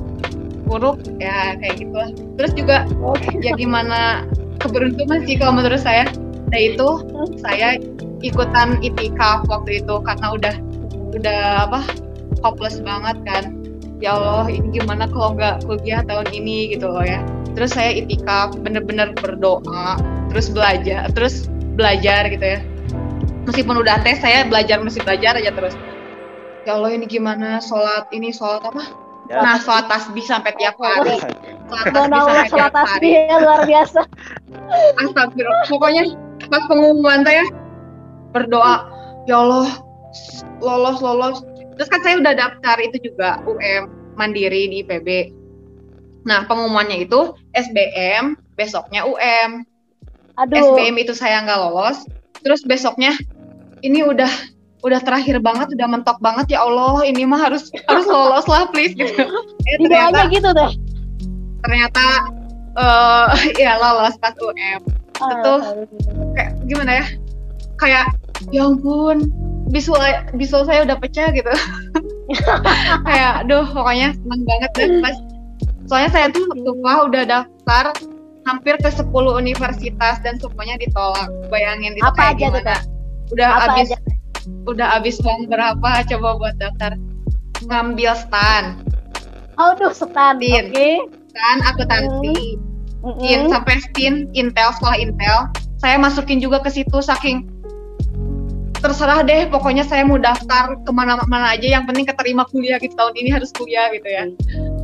buruk 0.68 1.00
ya 1.16 1.56
kayak 1.56 1.80
gitu. 1.80 1.92
Lah 1.96 2.10
terus 2.36 2.52
juga 2.52 2.76
Oke. 3.00 3.40
ya 3.40 3.56
gimana 3.56 4.28
keberuntungan 4.60 5.24
sih 5.24 5.40
kalau 5.40 5.56
menurut 5.56 5.80
saya. 5.80 6.04
Nah 6.48 6.60
itu 6.60 6.88
saya 7.40 7.80
ikutan 8.20 8.80
itikaf 8.84 9.48
waktu 9.48 9.80
itu 9.84 9.94
karena 10.04 10.26
udah 10.36 10.54
udah 11.16 11.40
apa 11.68 11.80
hopeless 12.44 12.80
banget 12.84 13.16
kan. 13.24 13.44
Ya 13.98 14.14
Allah 14.14 14.46
ini 14.46 14.78
gimana 14.78 15.10
kalau 15.10 15.34
nggak 15.34 15.66
kuliah 15.66 16.06
tahun 16.06 16.28
ini 16.30 16.76
gitu 16.76 16.86
loh 16.86 17.02
ya. 17.02 17.24
Terus 17.56 17.74
saya 17.74 17.98
itikaf 17.98 18.54
bener-bener 18.62 19.16
berdoa 19.18 19.98
terus 20.30 20.52
belajar 20.52 21.08
terus 21.16 21.50
belajar 21.74 22.28
gitu 22.30 22.44
ya. 22.44 22.60
Meskipun 23.48 23.80
udah 23.80 24.04
tes 24.04 24.20
saya 24.20 24.44
belajar 24.44 24.78
mesti 24.84 25.00
belajar 25.00 25.40
aja 25.40 25.50
terus 25.50 25.74
ya 26.68 26.76
Allah 26.76 26.92
ini 26.92 27.08
gimana 27.08 27.64
sholat 27.64 28.12
ini 28.12 28.28
sholat 28.28 28.60
apa 28.60 29.08
Ya. 29.28 29.44
nah 29.44 29.60
sholat 29.60 29.92
tasbih 29.92 30.24
sampai 30.24 30.56
tiap 30.56 30.72
hari 30.84 31.20
sholat 31.20 31.84
tasbih 31.92 32.16
sampai 32.16 32.48
sholat 32.48 32.72
tiap 32.72 32.88
hari 32.88 33.10
ya 33.12 33.36
luar 33.44 33.60
biasa. 33.68 34.00
Astagfirullah. 35.04 35.68
Pokoknya 35.68 36.02
pas 36.48 36.64
pengumuman 36.64 37.20
saya 37.28 37.44
berdoa, 38.32 38.88
ya 39.28 39.36
Allah 39.36 39.68
lolos 40.64 41.04
lolos. 41.04 41.36
Terus 41.76 41.88
kan 41.92 42.00
saya 42.00 42.16
udah 42.24 42.32
daftar 42.40 42.76
itu 42.80 43.12
juga 43.12 43.44
UM 43.44 43.92
Mandiri 44.16 44.72
di 44.72 44.80
IPB. 44.80 45.08
Nah 46.24 46.48
pengumumannya 46.48 47.04
itu 47.04 47.36
SBM, 47.52 48.32
besoknya 48.56 49.04
UM. 49.04 49.60
Aduh. 50.40 50.72
SBM 50.72 51.04
itu 51.04 51.12
saya 51.12 51.44
nggak 51.44 51.68
lolos. 51.68 52.08
Terus 52.40 52.64
besoknya 52.64 53.12
ini 53.84 54.08
udah 54.08 54.30
udah 54.80 55.00
terakhir 55.02 55.38
banget, 55.38 55.74
udah 55.74 55.88
mentok 55.88 56.18
banget 56.18 56.54
ya 56.54 56.62
Allah. 56.62 57.02
Ini 57.02 57.26
mah 57.26 57.40
harus 57.50 57.68
harus 57.86 58.06
lolos 58.06 58.46
lah 58.46 58.70
please 58.70 58.94
gitu. 58.94 59.10
Eh, 59.66 59.76
Didoanya 59.76 60.10
ternyata 60.14 60.20
gitu 60.30 60.48
deh. 60.52 60.70
ternyata 61.58 62.04
eh 62.78 63.26
ya 63.66 63.74
lolos 63.76 64.14
pas 64.18 64.34
UM. 64.38 64.80
Betul. 65.18 65.58
Ah, 65.58 65.74
kayak 66.38 66.50
gimana 66.64 66.92
ya 67.02 67.06
kayak 67.78 68.06
ya 68.50 68.66
ampun 68.66 69.30
visual 69.70 69.98
visual 70.34 70.62
saya 70.62 70.82
udah 70.82 70.94
pecah 70.94 71.30
gitu 71.30 71.50
kayak 73.06 73.44
aduh 73.44 73.66
pokoknya 73.66 74.14
seneng 74.14 74.42
banget 74.46 74.70
deh 74.74 74.88
pas 75.02 75.16
soalnya 75.86 76.10
saya 76.10 76.26
tuh 76.30 76.42
waktu 76.50 76.70
kuliah 76.70 77.00
udah 77.06 77.22
daftar 77.24 77.84
hampir 78.46 78.74
ke 78.78 78.88
10 78.88 79.10
universitas 79.12 80.16
dan 80.22 80.34
semuanya 80.38 80.78
ditolak 80.78 81.28
bayangin 81.50 81.92
itu 81.94 82.04
Apa 82.04 82.16
kayak 82.16 82.34
aja 82.34 82.46
tuh, 82.46 82.52
gimana 82.54 82.62
Kak? 82.64 82.80
udah 83.28 83.48
Apa 83.48 83.62
habis 83.74 83.88
aja? 83.90 83.96
Udah 84.68 85.00
habis 85.00 85.18
uang 85.24 85.48
berapa? 85.48 86.04
Coba 86.08 86.36
buat 86.36 86.54
daftar. 86.60 86.94
Ngambil 87.66 88.12
stan. 88.14 88.78
Aduh, 89.58 89.90
setan. 89.90 90.38
Oke. 90.38 90.70
Din. 90.70 91.02
stan 91.28 91.58
akuntansi 91.70 92.58
Mm-mm. 92.98 93.22
Stin 93.22 93.40
sampai 93.46 93.74
Stin 93.78 94.14
Intel 94.34 94.70
sekolah 94.74 94.98
Intel. 94.98 95.38
Saya 95.78 95.94
masukin 95.98 96.42
juga 96.42 96.58
ke 96.58 96.70
situ 96.70 96.98
saking 96.98 97.46
terserah 98.78 99.26
deh 99.26 99.50
pokoknya 99.50 99.82
saya 99.82 100.06
mau 100.06 100.18
daftar 100.18 100.74
ke 100.82 100.90
mana-mana 100.90 101.54
aja. 101.54 101.78
Yang 101.78 101.94
penting 101.94 102.06
keterima 102.10 102.42
kuliah 102.50 102.78
gitu 102.82 102.94
tahun 102.98 103.14
ini 103.14 103.30
harus 103.30 103.54
kuliah 103.54 103.86
gitu 103.94 104.08
ya. 104.10 104.24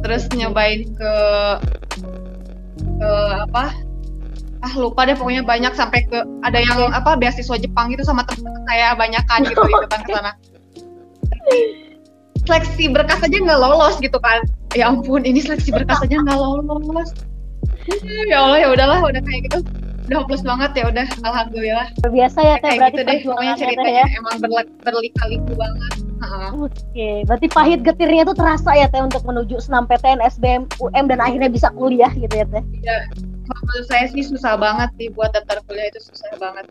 Terus 0.07 0.31
nyobain 0.35 0.87
ke 0.95 1.15
ke 2.95 3.13
apa 3.51 3.75
ah 4.65 4.73
lupa 4.81 5.05
deh 5.05 5.13
pokoknya 5.13 5.45
banyak 5.45 5.77
sampai 5.77 6.09
ke 6.09 6.19
ada 6.41 6.57
yang 6.57 6.89
apa 6.91 7.21
beasiswa 7.21 7.61
Jepang 7.61 7.93
gitu 7.93 8.01
sama 8.01 8.25
teman 8.25 8.57
saya 8.65 8.97
banyakan 8.97 9.45
gitu 9.45 9.61
ikutan 9.61 10.01
ke 10.07 10.11
sana. 10.11 10.33
Seleksi 12.45 12.89
berkas 12.89 13.21
aja 13.25 13.37
nggak 13.37 13.61
lolos 13.61 13.97
gitu 14.01 14.17
kan. 14.21 14.45
Ya 14.73 14.89
ampun 14.89 15.25
ini 15.25 15.41
seleksi 15.41 15.73
berkas 15.73 16.01
aja 16.05 16.17
nggak 16.17 16.37
lolos. 16.37 17.13
Ya 18.29 18.41
Allah 18.41 18.59
ya 18.65 18.69
udahlah 18.73 19.05
udah 19.05 19.21
kayak 19.21 19.53
gitu. 19.53 19.59
Udah 20.05 20.21
hopeless 20.21 20.45
banget 20.45 20.71
ya 20.77 20.85
udah 20.93 21.07
alhamdulillah. 21.25 21.87
Biasa 22.05 22.39
ya 22.45 22.57
teh 22.61 22.77
berarti 22.77 23.01
gitu 23.01 23.09
deh 23.09 23.19
pokoknya 23.25 23.55
ceritanya 23.57 24.05
ya. 24.05 24.07
emang 24.21 24.37
berle- 24.41 24.73
berlika-liku 24.85 25.53
banget. 25.57 25.93
Oke, 26.57 27.11
berarti 27.29 27.47
pahit 27.53 27.81
getirnya 27.85 28.25
itu 28.25 28.33
terasa 28.37 28.73
ya 28.73 28.89
teh 28.89 29.01
untuk 29.01 29.21
menuju 29.29 29.61
senam 29.61 29.85
PTN, 29.85 30.25
SBM, 30.25 30.63
UM 30.81 31.05
dan 31.09 31.21
akhirnya 31.21 31.53
bisa 31.53 31.69
kuliah 31.77 32.09
gitu 32.13 32.33
ya 32.33 32.45
teh. 32.49 32.65
Iya, 32.81 32.97
menurut 33.47 33.87
saya 33.87 34.07
sih 34.09 34.23
susah 34.23 34.55
banget 34.55 34.89
sih 34.97 35.09
buat 35.09 35.31
daftar 35.31 35.61
kuliah 35.65 35.89
itu 35.89 36.01
susah 36.03 36.33
banget 36.37 36.67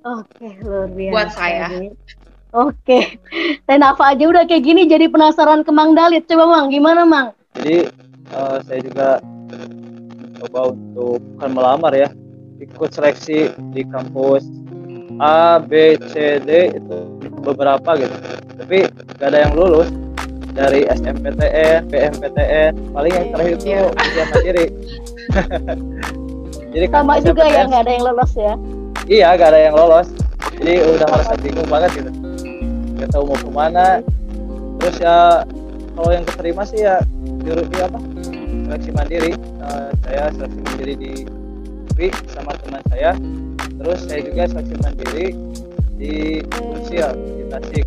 Oke, 0.00 0.56
luar 0.64 0.88
biasa. 0.88 1.12
Buat 1.12 1.30
saya. 1.36 1.66
Oke, 2.50 3.20
Teh 3.62 3.76
Nafa 3.76 4.10
aja 4.10 4.24
udah 4.26 4.42
kayak 4.42 4.64
gini 4.64 4.88
jadi 4.88 5.06
penasaran 5.06 5.60
ke 5.60 5.68
Mang 5.68 5.92
Dalit. 5.92 6.24
Coba 6.24 6.48
Mang, 6.48 6.66
gimana 6.66 7.04
Mang? 7.04 7.36
Jadi 7.54 7.84
eh, 8.32 8.56
saya 8.64 8.80
juga 8.80 9.08
coba 10.40 10.72
untuk 10.72 11.20
bukan 11.36 11.50
melamar 11.52 11.92
ya, 11.92 12.08
ikut 12.58 12.90
seleksi 12.90 13.52
di 13.70 13.84
kampus 13.84 14.48
A, 15.20 15.60
B, 15.60 16.00
C, 16.08 16.40
D 16.40 16.72
itu 16.72 16.96
beberapa 17.38 17.92
gitu. 17.94 18.16
Tapi 18.56 18.88
gak 19.20 19.28
ada 19.30 19.44
yang 19.44 19.52
lulus 19.52 19.92
dari 20.50 20.88
SMPTN, 20.88 21.86
PMPTN, 21.86 22.72
paling 22.90 23.12
yang 23.12 23.26
terakhir 23.30 23.52
itu 23.54 23.66
Iya. 23.68 23.80
ujian 23.86 24.26
mandiri. 24.26 24.66
Jadi 26.74 26.86
Sama 26.86 27.18
juga 27.18 27.44
ya 27.50 27.66
nggak 27.66 27.82
ada 27.82 27.92
yang 27.92 28.04
lolos 28.06 28.32
ya. 28.38 28.54
Iya, 29.10 29.34
gak 29.34 29.50
ada 29.50 29.60
yang 29.66 29.74
lolos. 29.74 30.06
Jadi 30.54 30.86
udah 30.86 31.06
merasa 31.10 31.34
bingung 31.42 31.66
banget 31.66 31.90
gitu. 31.98 32.10
Gak 33.02 33.10
tahu 33.10 33.26
mau 33.26 33.38
ke 33.42 33.50
mana. 33.50 33.86
Terus 34.78 34.96
ya 35.02 35.42
kalau 35.98 36.10
yang 36.14 36.22
keterima 36.22 36.62
sih 36.62 36.86
ya 36.86 37.02
juru 37.42 37.66
di 37.66 37.78
apa? 37.82 37.98
Seleksi 38.70 38.90
mandiri. 38.94 39.32
Eh, 39.34 39.88
saya 40.06 40.30
seleksi 40.30 40.58
mandiri 40.62 40.94
di 40.94 41.12
UPI 41.90 42.08
sama 42.30 42.54
teman 42.62 42.82
saya. 42.86 43.18
Terus 43.82 43.98
saya 44.06 44.20
juga 44.22 44.42
seleksi 44.46 44.74
mandiri 44.78 45.26
di 45.98 46.14
Unsia 46.62 47.10
di 47.10 47.50
Tasik. 47.50 47.86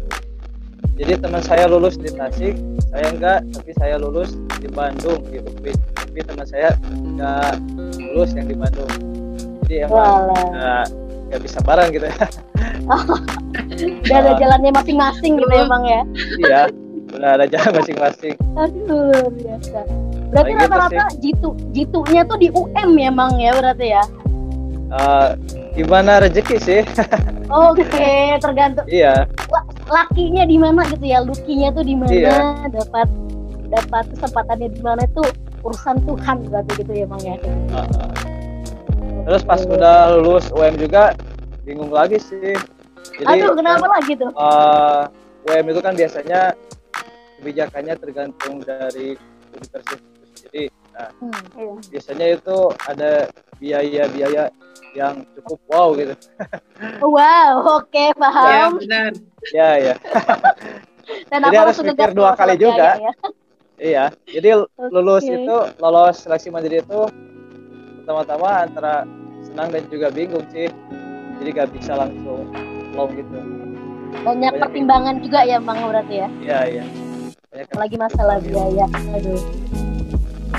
Jadi 1.00 1.12
teman 1.24 1.40
saya 1.40 1.72
lulus 1.72 1.96
di 1.96 2.12
Tasik, 2.12 2.54
saya 2.92 3.08
enggak, 3.16 3.48
tapi 3.56 3.72
saya 3.80 3.96
lulus 3.96 4.36
di 4.60 4.68
Bandung 4.68 5.24
di 5.32 5.40
UPI. 5.40 5.93
Tapi 6.14 6.30
teman 6.30 6.46
saya 6.46 6.78
enggak 6.94 7.58
lulus 7.98 8.38
yang 8.38 8.46
di 8.46 8.54
Bandung. 8.54 8.86
Jadi 9.66 9.90
emang 9.90 10.30
nggak 10.30 10.86
nggak 11.26 11.42
bisa 11.42 11.58
bareng 11.66 11.90
gitu 11.90 12.06
ya 12.06 12.26
Udah 14.06 14.18
ada 14.22 14.32
jalannya 14.38 14.72
masing-masing 14.78 15.42
gitu 15.42 15.50
ya 15.50 15.66
Bang 15.66 15.82
ya. 15.90 16.02
iya 16.38 16.62
benar 17.10 17.18
Udah 17.18 17.30
ada 17.34 17.46
jalan 17.50 17.72
masing-masing. 17.82 18.34
Aduh, 18.54 19.10
luar 19.10 19.26
biasa. 19.34 19.80
Berarti 20.30 20.52
gitu 20.54 20.62
rata-rata 20.62 21.06
jitu 21.18 21.50
jitunya 21.74 22.22
tuh 22.30 22.38
di 22.38 22.54
UM 22.54 22.90
memang 22.94 23.42
ya 23.42 23.52
berarti 23.58 23.98
ya. 23.98 24.04
Eh, 24.94 25.30
gimana 25.74 26.22
rezeki 26.22 26.58
sih? 26.62 26.82
Oke, 27.50 28.14
tergantung 28.46 28.86
iya. 28.86 29.26
lakinya 29.90 30.46
di 30.46 30.62
mana 30.62 30.86
gitu 30.94 31.10
ya, 31.10 31.26
lukinya 31.26 31.74
tuh 31.74 31.82
di 31.82 31.98
mana, 31.98 32.14
Iya. 32.14 32.38
dapat 32.70 33.10
dapat 33.74 34.06
kesempatannya 34.14 34.70
di 34.70 34.82
mana 34.86 35.02
itu 35.10 35.26
urusan 35.64 35.96
Tuhan 36.04 36.38
berarti 36.46 36.72
gitu 36.78 36.92
ya 36.94 37.06
Bang 37.06 37.24
ya. 37.24 37.36
Terus 39.24 39.42
pas 39.42 39.62
udah 39.64 40.20
lulus 40.20 40.52
UM 40.52 40.76
juga 40.76 41.16
bingung 41.64 41.90
lagi 41.90 42.20
sih. 42.20 42.56
Jadi 43.14 43.40
Aduh, 43.40 43.56
kenapa 43.56 43.86
kan, 43.86 43.92
lagi 44.00 44.14
tuh? 44.14 44.30
eh, 44.30 45.02
UM 45.46 45.66
itu 45.66 45.80
kan 45.80 45.94
biasanya 45.94 46.40
kebijakannya 47.38 47.94
tergantung 47.96 48.60
dari 48.60 49.16
universitas. 49.50 50.00
Jadi 50.42 50.64
nah, 50.92 51.10
Hmm. 51.16 51.34
Iya. 51.54 51.74
biasanya 51.90 52.28
itu 52.34 52.58
ada 52.84 53.12
biaya-biaya 53.58 54.44
yang 54.94 55.24
cukup 55.34 55.60
wow 55.68 55.88
gitu. 55.96 56.14
Wow, 57.02 57.52
oke 57.80 57.96
Ya 57.96 58.14
paham. 58.14 58.78
benar. 58.78 59.12
Ya 59.50 59.70
ya. 59.82 59.96
Dan 61.28 61.40
Jadi 61.42 61.56
harus 61.58 61.76
mikir 61.80 62.10
dua 62.12 62.32
kali 62.34 62.56
biaya 62.56 62.62
juga. 62.62 62.90
ya? 63.02 63.14
Iya. 63.84 64.16
Jadi 64.32 64.50
lulus 64.80 65.28
Oke. 65.28 65.36
itu 65.44 65.58
lolos 65.84 66.16
seleksi 66.24 66.48
mandiri 66.48 66.80
itu 66.80 67.02
pertama-tama 68.02 68.64
antara 68.64 69.04
senang 69.44 69.76
dan 69.76 69.84
juga 69.92 70.08
bingung 70.08 70.48
sih. 70.56 70.72
Jadi 71.44 71.50
gak 71.52 71.70
bisa 71.76 72.00
langsung 72.00 72.48
long 72.96 73.12
gitu. 73.12 73.36
Banyak 74.24 74.56
Banyak 74.56 74.62
pertimbangan 74.64 75.16
juga 75.20 75.44
ya 75.44 75.60
Bang 75.60 75.84
berarti 75.84 76.16
ya. 76.24 76.28
Iya 76.40 76.60
iya. 76.80 76.84
Banyak 77.52 77.68
Apalagi 77.76 77.96
masalah 78.00 78.40
biaya. 78.40 78.88
Aduh. 79.20 79.44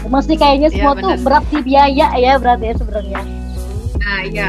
Masih 0.05 0.37
kayaknya 0.37 0.69
Iya, 0.69 0.77
semua 0.77 0.93
tuh 1.01 1.17
benar. 1.17 1.25
berat 1.25 1.45
di 1.49 1.59
biaya 1.65 2.07
ya 2.21 2.33
berarti 2.37 2.65
ya 2.69 2.75
sebenarnya. 2.77 3.21
Nah, 4.05 4.21
iya. 4.29 4.49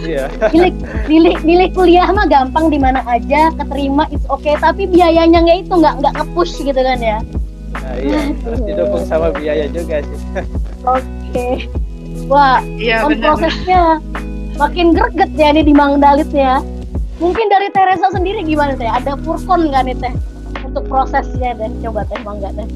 Iya. 0.00 0.24
Nilai, 0.48 0.72
nilai, 1.12 1.34
nilai 1.44 1.68
kuliah 1.76 2.08
mah 2.08 2.24
gampang 2.24 2.72
di 2.72 2.80
mana 2.80 3.04
aja, 3.04 3.52
keterima 3.52 4.08
it's 4.08 4.24
okay, 4.32 4.56
tapi 4.56 4.88
biayanya 4.88 5.44
nggak 5.44 5.68
itu 5.68 5.74
nggak 5.76 6.00
nggak 6.00 6.14
nge-push 6.16 6.64
gitu 6.64 6.80
kan 6.80 7.04
ya. 7.04 7.20
Nah, 7.74 7.94
iya. 7.96 8.20
Harus 8.44 8.60
didukung 8.62 9.04
sama 9.04 9.28
biaya 9.30 9.66
juga 9.68 10.00
sih. 10.00 10.18
Oke. 10.82 11.48
Wah, 12.24 12.62
Iya 12.78 13.04
on 13.04 13.10
benar. 13.12 13.36
prosesnya 13.36 13.82
makin 14.54 14.94
greget 14.94 15.30
ya 15.34 15.50
ini 15.50 15.62
di 15.62 15.74
Mang 15.74 15.98
Dalitnya. 15.98 16.62
Mungkin 17.18 17.46
dari 17.46 17.68
Teresa 17.70 18.10
sendiri 18.10 18.42
gimana 18.42 18.74
teh? 18.74 18.86
Ada 18.86 19.14
purkon 19.18 19.68
nggak 19.68 19.82
nih 19.86 19.96
teh 19.98 20.14
untuk 20.64 20.84
prosesnya 20.86 21.54
dan 21.54 21.70
coba 21.78 22.02
teh 22.06 22.18
Mangga 22.22 22.50
teh. 22.52 22.68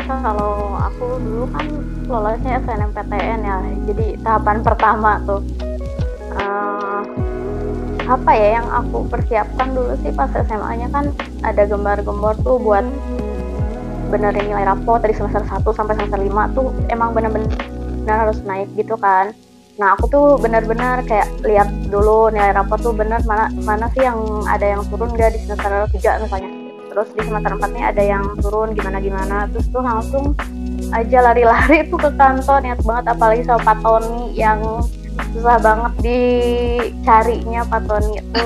Kalau 0.00 0.74
aku 0.80 1.20
dulu 1.20 1.44
kan 1.52 1.66
lolosnya 2.08 2.64
SNMPTN 2.64 3.40
ya, 3.44 3.56
jadi 3.84 4.06
tahapan 4.24 4.64
pertama 4.64 5.20
tuh. 5.22 5.44
Eh, 6.32 7.02
apa 8.08 8.30
ya 8.32 8.48
yang 8.56 8.68
aku 8.72 9.04
persiapkan 9.04 9.76
dulu 9.76 9.92
sih 10.00 10.08
pas 10.10 10.32
SMA-nya 10.32 10.88
kan 10.88 11.12
ada 11.44 11.68
gembar-gembor 11.68 12.40
tuh 12.40 12.56
buat 12.56 12.88
benerin 14.08 14.48
nilai 14.48 14.64
rapot 14.64 14.98
dari 14.98 15.14
semester 15.14 15.44
1 15.44 15.62
sampai 15.62 15.94
semester 15.94 16.20
5 16.20 16.56
tuh 16.56 16.68
emang 16.88 17.12
bener-bener 17.12 17.48
harus 18.08 18.40
naik 18.48 18.68
gitu 18.74 18.96
kan. 18.96 19.36
Nah 19.78 19.94
aku 19.94 20.10
tuh 20.10 20.26
bener-bener 20.42 21.06
kayak 21.06 21.28
lihat 21.46 21.68
dulu 21.92 22.32
nilai 22.34 22.50
rapot 22.56 22.80
tuh 22.82 22.96
bener 22.96 23.22
mana 23.28 23.52
mana 23.62 23.86
sih 23.94 24.02
yang 24.02 24.18
ada 24.48 24.66
yang 24.74 24.82
turun 24.90 25.12
gak 25.14 25.36
di 25.36 25.44
semester 25.44 25.86
3 25.92 26.24
misalnya. 26.24 26.50
Terus 26.88 27.08
di 27.14 27.20
semester 27.22 27.52
4 27.54 27.76
nih 27.76 27.84
ada 27.84 28.02
yang 28.02 28.24
turun 28.42 28.74
gimana 28.74 28.98
gimana 28.98 29.36
terus 29.52 29.68
tuh 29.70 29.84
langsung 29.84 30.34
aja 30.90 31.18
lari-lari 31.20 31.84
tuh 31.92 32.00
ke 32.00 32.10
kantor 32.16 32.58
niat 32.64 32.80
banget. 32.82 33.04
Apalagi 33.12 33.42
sama 33.46 33.60
Pak 33.62 33.76
Tony 33.84 34.34
yang 34.34 34.58
susah 35.36 35.60
banget 35.60 35.92
dicarinya 36.02 37.60
Pak 37.68 37.80
Tony 37.86 38.18
itu 38.18 38.42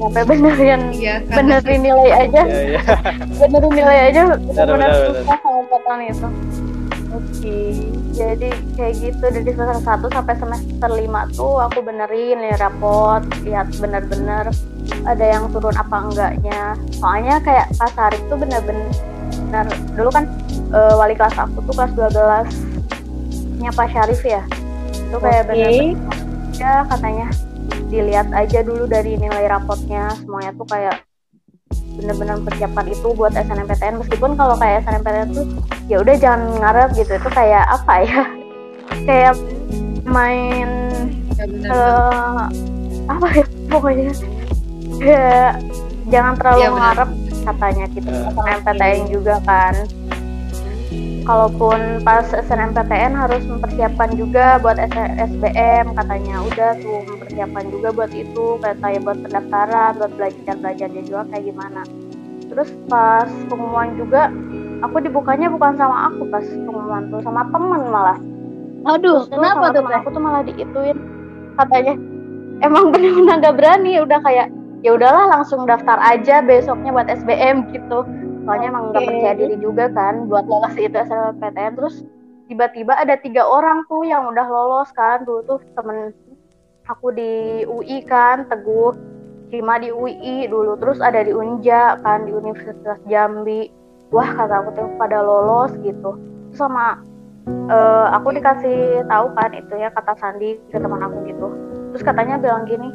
sampai 0.00 0.22
benerin 0.24 0.80
Iya, 0.90 1.14
benerin 1.28 1.80
nilai 1.84 2.10
aja 2.26 2.42
Iya 2.48 2.60
iya. 2.72 2.80
benerin 3.40 3.72
nilai 3.76 3.98
aja 4.08 4.22
Benar, 4.32 4.38
bener-bener 4.40 4.88
benar, 4.90 5.06
susah 5.12 5.38
sama 5.44 5.76
Tony 5.84 6.06
itu 6.08 6.28
Oke. 7.10 7.60
jadi 8.10 8.48
kayak 8.78 8.94
gitu 9.02 9.24
dari 9.32 9.50
semester 9.50 9.78
1 9.82 10.14
sampai 10.14 10.34
semester 10.38 10.90
5 10.92 11.34
tuh 11.34 11.54
aku 11.58 11.78
benerin 11.82 12.38
nih 12.38 12.54
rapot 12.54 13.22
lihat 13.42 13.66
bener-bener 13.82 14.46
ada 15.02 15.24
yang 15.24 15.50
turun 15.50 15.74
apa 15.74 15.96
enggaknya 16.06 16.76
soalnya 16.94 17.42
kayak 17.42 17.66
pas 17.74 17.90
hari 17.98 18.18
itu 18.20 18.34
bener-bener 18.36 19.66
dulu 19.98 20.10
kan 20.12 20.24
eh, 20.70 20.94
wali 20.94 21.14
kelas 21.18 21.34
aku 21.34 21.58
tuh 21.66 21.74
kelas 21.74 21.92
12 21.98 23.58
nya 23.58 23.70
Pak 23.74 23.88
Syarif 23.90 24.22
ya 24.22 24.42
itu 24.94 25.16
kayak 25.18 25.42
Oke. 25.44 25.48
bener-bener 25.50 25.96
ya 26.60 26.72
katanya 26.86 27.26
dilihat 27.90 28.30
aja 28.30 28.62
dulu 28.62 28.86
dari 28.86 29.18
nilai 29.18 29.50
rapotnya. 29.50 30.08
Semuanya 30.16 30.54
tuh 30.54 30.66
kayak 30.70 31.02
bener-bener 31.70 32.38
persiapan 32.40 32.86
itu 32.88 33.08
buat 33.12 33.34
SNMPTN 33.34 34.00
meskipun 34.00 34.32
kalau 34.38 34.56
kayak 34.56 34.86
SNMPTN 34.86 35.28
tuh 35.36 35.46
ya 35.90 36.00
udah 36.00 36.14
jangan 36.16 36.40
ngarep 36.56 36.88
gitu. 36.96 37.12
Itu 37.18 37.28
kayak 37.28 37.64
apa 37.68 37.94
ya? 38.06 38.22
Kayak 39.06 39.34
main 40.04 40.68
Ya, 41.40 41.46
eh, 41.72 42.42
apa 43.08 43.26
ya 43.32 43.44
pokoknya? 43.72 44.12
Kayak 45.00 45.52
jangan 46.12 46.34
terlalu 46.36 46.60
Iya, 46.60 46.68
benar. 46.68 46.80
ngarep 46.84 47.10
katanya 47.40 47.84
gitu. 47.96 48.10
Ya. 48.12 48.28
SNMPTN 48.28 49.00
juga 49.08 49.34
kan 49.48 49.74
kalaupun 51.30 52.02
pas 52.02 52.26
SNMPTN 52.26 53.14
harus 53.14 53.46
mempersiapkan 53.46 54.18
juga 54.18 54.58
buat 54.58 54.82
SBM 54.82 55.94
katanya. 55.94 56.42
Udah 56.42 56.74
tuh 56.82 57.06
mempersiapkan 57.06 57.70
juga 57.70 57.88
buat 57.94 58.10
itu 58.10 58.58
kayak 58.58 58.82
kayak 58.82 59.00
buat 59.06 59.18
pendaftaran 59.22 59.90
buat 60.02 60.12
belajar 60.18 60.54
belajarnya 60.58 61.02
juga 61.06 61.22
kayak 61.30 61.44
gimana. 61.54 61.86
Terus 62.50 62.74
pas 62.90 63.30
pengumuman 63.46 63.94
juga 63.94 64.26
aku 64.82 64.98
dibukanya 65.06 65.46
bukan 65.54 65.78
sama 65.78 66.10
aku 66.10 66.26
pas 66.34 66.42
pengumuman 66.42 67.14
tuh 67.14 67.22
sama 67.22 67.46
temen 67.54 67.82
malah. 67.86 68.18
Aduh, 68.90 69.22
Terus 69.22 69.30
kenapa 69.30 69.70
tuh 69.70 69.86
aku 69.86 70.08
tuh 70.10 70.22
malah 70.22 70.42
diituin. 70.42 70.98
Katanya 71.54 71.94
emang 72.66 72.90
bener-bener 72.90 73.38
gak 73.38 73.54
berani? 73.54 74.02
Udah 74.02 74.18
kayak 74.26 74.50
ya 74.82 74.98
udahlah 74.98 75.30
langsung 75.30 75.62
daftar 75.62 75.94
aja 76.02 76.42
besoknya 76.42 76.90
buat 76.90 77.06
SBM 77.06 77.70
gitu 77.70 78.02
soalnya 78.44 78.68
emang 78.72 78.84
nggak 78.92 79.04
percaya 79.04 79.34
diri 79.36 79.56
juga 79.60 79.84
kan 79.92 80.26
buat 80.26 80.44
lolos 80.48 80.74
itu 80.76 80.96
SNMPTN 80.96 81.72
terus 81.76 82.02
tiba-tiba 82.50 82.98
ada 82.98 83.14
tiga 83.14 83.46
orang 83.46 83.86
tuh 83.86 84.02
yang 84.02 84.26
udah 84.26 84.46
lolos 84.50 84.90
kan. 84.98 85.22
Dulu 85.22 85.40
tuh 85.46 85.58
temen 85.78 86.10
aku 86.90 87.14
di 87.14 87.62
UI 87.70 88.02
kan 88.02 88.50
Teguh 88.50 88.98
Cima 89.54 89.78
di 89.78 89.94
UI 89.94 90.50
dulu. 90.50 90.74
Terus 90.82 90.98
ada 90.98 91.22
di 91.22 91.30
Unja 91.30 91.98
kan 92.02 92.26
di 92.26 92.34
Universitas 92.34 92.98
Jambi. 93.06 93.70
Wah 94.10 94.26
kata 94.26 94.66
aku 94.66 94.70
tuh 94.74 94.90
pada 94.98 95.22
lolos 95.22 95.70
gitu. 95.86 96.18
Terus 96.50 96.58
sama 96.58 96.98
eh, 97.46 98.06
aku 98.10 98.34
dikasih 98.34 99.06
tahu 99.06 99.26
kan 99.38 99.54
itu 99.54 99.74
ya 99.78 99.94
kata 99.94 100.18
Sandi 100.18 100.58
ke 100.74 100.78
teman 100.82 100.98
aku 100.98 101.22
gitu. 101.30 101.46
Terus 101.94 102.02
katanya 102.02 102.42
bilang 102.42 102.66
gini 102.66 102.90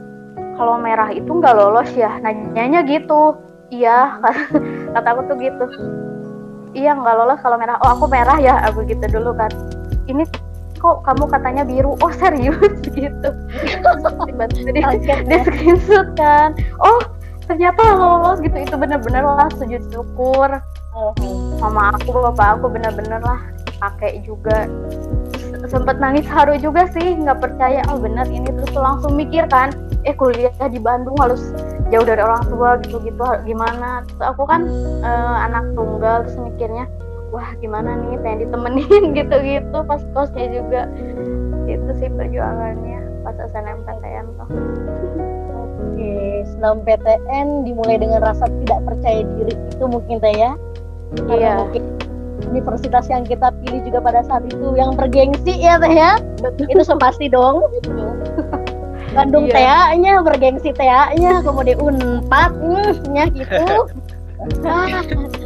kalau 0.60 0.80
merah 0.80 1.12
itu 1.16 1.28
nggak 1.28 1.56
lolos 1.56 1.88
ya? 1.96 2.20
Nanyanya 2.20 2.84
gitu 2.84 3.40
iya 3.70 4.20
kata 4.94 5.08
aku 5.16 5.22
tuh 5.32 5.36
gitu. 5.42 5.66
Iya 6.76 6.92
nggak 6.92 7.16
lolos 7.16 7.40
kalau 7.40 7.56
merah. 7.56 7.80
Oh 7.80 7.90
aku 7.96 8.06
merah 8.12 8.38
ya 8.38 8.60
aku 8.68 8.84
gitu 8.84 9.06
dulu 9.08 9.32
kan. 9.34 9.50
Ini 10.12 10.28
kok 10.76 11.02
kamu 11.08 11.26
katanya 11.32 11.64
biru? 11.64 11.96
Oh 12.04 12.12
serius 12.12 12.60
gitu. 12.98 13.30
Tiba-tiba 14.28 14.46
di, 14.76 14.82
Kaget 14.84 15.20
di 15.26 15.36
ya. 15.36 15.40
screenshot 15.48 16.08
kan. 16.20 16.52
Oh 16.84 17.00
ternyata 17.48 17.82
lolos 17.96 18.44
gitu. 18.44 18.56
Itu 18.60 18.76
bener-bener 18.76 19.24
lah 19.24 19.50
sujud 19.56 19.82
syukur. 19.90 20.50
Mama 21.60 21.96
aku 21.96 22.12
bapak 22.32 22.60
aku 22.60 22.68
bener-bener 22.72 23.24
lah 23.24 23.40
pakai 23.80 24.20
juga. 24.28 24.68
Sempet 25.66 25.98
nangis 25.98 26.28
haru 26.30 26.60
juga 26.60 26.86
sih 26.92 27.16
nggak 27.18 27.40
percaya. 27.40 27.82
Oh 27.88 27.98
bener 27.98 28.28
ini 28.28 28.52
terus 28.52 28.76
langsung 28.76 29.16
mikir 29.16 29.48
kan. 29.48 29.72
Eh 30.04 30.14
kuliah 30.14 30.52
di 30.70 30.78
Bandung 30.78 31.16
harus 31.18 31.56
jauh 31.94 32.06
dari 32.06 32.22
orang 32.22 32.44
tua 32.50 32.82
gitu 32.82 32.98
gitu 33.06 33.26
gimana 33.46 34.02
terus 34.10 34.22
aku 34.26 34.44
kan 34.50 34.66
eh, 35.06 35.36
anak 35.46 35.64
tunggal 35.78 36.26
terus 36.26 36.38
mikirnya 36.42 36.90
wah 37.30 37.50
gimana 37.62 37.94
nih 38.00 38.18
pengen 38.22 38.40
ditemenin 38.48 39.04
gitu 39.18 39.36
gitu 39.44 39.78
pas 39.86 40.02
kosnya 40.18 40.48
juga 40.50 40.90
itu 41.66 41.90
sih 41.98 42.10
perjuangannya 42.10 43.02
pas 43.22 43.36
SNMPTN 43.38 44.26
tuh 44.38 44.50
Oke, 45.96 46.44
selama 46.56 46.84
PTN 46.84 47.64
dimulai 47.64 47.96
dengan 47.98 48.20
rasa 48.22 48.46
tidak 48.64 48.80
percaya 48.84 49.24
diri 49.24 49.54
itu 49.56 49.86
mungkin 49.88 50.20
teh 50.20 50.36
ya. 50.36 50.52
Karena 51.24 51.36
Iya. 51.40 51.54
mungkin 51.64 51.84
universitas 52.52 53.08
yang 53.08 53.24
kita 53.24 53.48
pilih 53.64 53.80
juga 53.88 54.00
pada 54.04 54.22
saat 54.28 54.44
itu 54.52 54.76
yang 54.76 54.92
bergengsi 55.00 55.56
ya 55.56 55.80
teh 55.80 55.90
ya. 55.90 56.20
Itu 56.68 56.84
so 56.84 57.00
pasti 57.00 57.32
dong. 57.32 57.64
Bandung 59.16 59.46
Iya. 59.48 59.56
TA-nya 59.56 60.14
bergengsi 60.22 60.70
TA-nya, 60.76 61.40
kemudian 61.40 61.80
Unpad, 61.80 62.52
hmm, 62.60 62.92
nya 63.16 63.26
gitu. 63.32 63.64
Ah, 64.68 65.00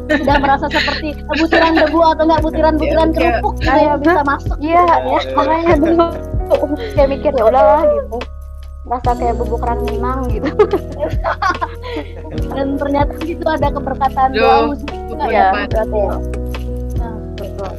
sudah 0.10 0.36
merasa 0.41 0.65
seperti 0.65 1.13
butiran 1.29 1.77
debu 1.77 2.01
atau 2.01 2.25
enggak 2.25 2.41
butiran-butiran 2.41 3.13
Iya, 3.13 3.15
iya. 3.15 3.29
kerupuk 3.38 3.53
gitu 3.62 3.77
yang 3.77 3.99
bisa 4.01 4.21
masuk 4.25 4.58
Iya, 4.60 4.82
gitu 4.82 4.89
kan 4.89 5.01
ya. 5.05 5.19
makanya 5.38 5.73
dulu 5.86 6.05
kayak 6.97 7.10
mikir 7.13 7.32
ya 7.38 7.43
udahlah 7.45 7.82
gitu. 7.86 8.17
Rasa 8.89 9.12
kayak 9.13 9.36
bubuk 9.38 9.62
ranginang 9.62 10.19
gitu. 10.34 10.49
dan 12.58 12.67
ternyata 12.75 13.13
itu 13.21 13.45
ada 13.45 13.67
keberkatan 13.69 14.29
doa 14.34 14.73
Iya, 15.29 15.29
ya 15.29 15.47
ya. 15.93 16.17
Nah, 16.97 17.15
betul. 17.38 17.71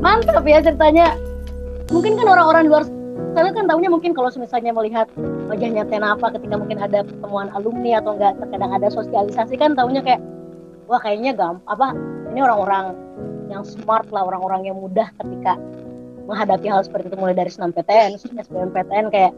Mantap 0.00 0.44
ya 0.48 0.58
ceritanya. 0.64 1.06
Mungkin 1.92 2.16
kan 2.16 2.26
orang-orang 2.26 2.64
luar 2.66 2.82
sana 3.34 3.50
kan 3.54 3.66
tahunya 3.70 3.90
mungkin 3.90 4.12
kalau 4.12 4.30
misalnya 4.34 4.72
melihat 4.74 5.06
wajahnya 5.46 5.86
Tenapa 5.86 6.34
ketika 6.34 6.54
mungkin 6.58 6.78
ada 6.82 7.06
pertemuan 7.06 7.48
alumni 7.54 8.02
atau 8.02 8.18
enggak 8.18 8.34
terkadang 8.42 8.72
ada 8.74 8.88
sosialisasi 8.90 9.54
kan 9.58 9.74
tahunya 9.78 10.00
kayak 10.02 10.20
wah 10.90 10.98
kayaknya 10.98 11.36
gampang 11.36 11.66
apa 11.70 11.94
ini 12.34 12.40
orang-orang 12.42 12.94
yang 13.50 13.62
smart 13.66 14.06
lah 14.14 14.26
orang-orang 14.26 14.70
yang 14.70 14.76
mudah 14.78 15.10
ketika 15.18 15.58
menghadapi 16.26 16.70
hal 16.70 16.82
seperti 16.86 17.10
itu 17.10 17.18
mulai 17.18 17.34
dari 17.34 17.50
senam 17.50 17.74
PTN, 17.74 18.14
SBMPTN 18.22 19.10
kayak 19.10 19.32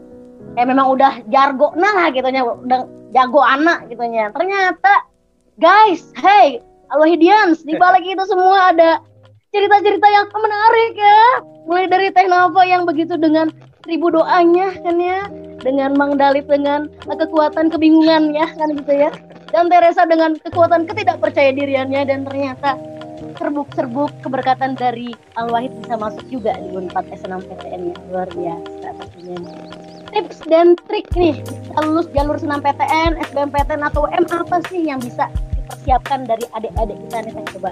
kayak 0.53 0.67
memang 0.69 0.93
udah 0.93 1.25
jargo 1.33 1.73
nah 1.73 2.09
gitunya 2.13 2.45
udah 2.45 2.85
jago 3.13 3.41
anak 3.41 3.89
gitunya 3.89 4.29
ternyata 4.29 5.09
guys 5.57 6.13
hey 6.17 6.61
Alwahidians 6.93 7.65
di 7.65 7.73
balik 7.73 8.05
itu 8.05 8.21
semua 8.29 8.69
ada 8.69 9.01
cerita-cerita 9.49 10.05
yang 10.05 10.29
menarik 10.29 10.93
ya. 10.93 11.25
Mulai 11.65 11.85
dari 11.89 12.07
Teh 12.13 12.29
yang 12.69 12.85
begitu 12.85 13.17
dengan 13.17 13.49
ribu 13.87 14.11
doanya 14.11 14.73
kan 14.81 14.97
ya. 14.99 15.27
Dengan 15.63 15.95
Mang 15.95 16.19
Dalit 16.19 16.43
dengan 16.51 16.91
kekuatan 17.07 17.71
kebingungannya 17.71 18.45
kan 18.57 18.69
gitu 18.75 18.93
ya. 18.93 19.11
Dan 19.53 19.71
Teresa 19.71 20.03
dengan 20.03 20.35
kekuatan 20.35 20.89
ketidakpercaya 20.89 21.55
diriannya. 21.55 22.03
Dan 22.03 22.27
ternyata 22.27 22.75
serbuk-serbuk 23.39 24.11
keberkatan 24.21 24.75
dari 24.75 25.15
Al 25.39 25.47
Wahid 25.49 25.71
bisa 25.83 25.95
masuk 25.95 26.25
juga 26.27 26.59
di 26.59 26.75
Unpad 26.75 27.07
S6 27.15 27.47
PTN 27.47 27.81
ya. 27.91 27.95
Luar 28.11 28.27
biasa 28.31 28.87
pastinya 28.99 29.83
tips 30.13 30.45
dan 30.45 30.77
trik 30.85 31.09
nih 31.17 31.41
bisa 31.41 31.79
lulus 31.81 32.05
jalur 32.13 32.37
senam 32.37 32.61
PTN, 32.61 33.17
SBMPTN 33.33 33.81
atau 33.81 34.05
M 34.13 34.23
apa 34.29 34.61
sih 34.69 34.85
yang 34.85 35.01
bisa 35.01 35.25
dipersiapkan 35.57 36.29
dari 36.29 36.45
adik-adik 36.53 36.97
kita 37.09 37.17
nih? 37.25 37.31
Saya 37.33 37.47
coba 37.57 37.69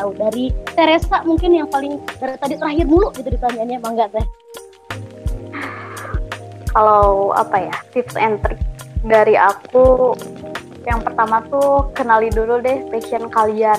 tahu 0.00 0.10
dari 0.16 0.44
Teresa 0.72 1.16
mungkin 1.28 1.52
yang 1.52 1.68
paling 1.68 2.00
dari 2.16 2.36
tadi 2.40 2.54
terakhir 2.56 2.86
mulu 2.88 3.12
gitu 3.12 3.28
ditanyaannya 3.28 3.78
mangga 3.84 4.08
teh 4.08 4.26
Kalau 6.72 7.36
apa 7.36 7.68
ya 7.68 7.76
tips 7.92 8.16
and 8.16 8.40
trick 8.40 8.60
dari 9.04 9.36
aku 9.36 10.16
yang 10.88 11.04
pertama 11.04 11.44
tuh 11.46 11.92
kenali 11.94 12.32
dulu 12.32 12.58
deh 12.58 12.82
passion 12.90 13.30
kalian. 13.30 13.78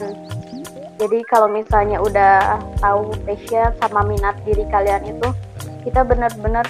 Jadi 1.01 1.19
kalau 1.27 1.49
misalnya 1.51 1.99
udah 1.99 2.61
tahu 2.79 3.11
passion 3.27 3.73
sama 3.81 4.05
minat 4.07 4.37
diri 4.47 4.63
kalian 4.69 5.03
itu, 5.09 5.27
kita 5.83 6.05
benar-benar 6.05 6.63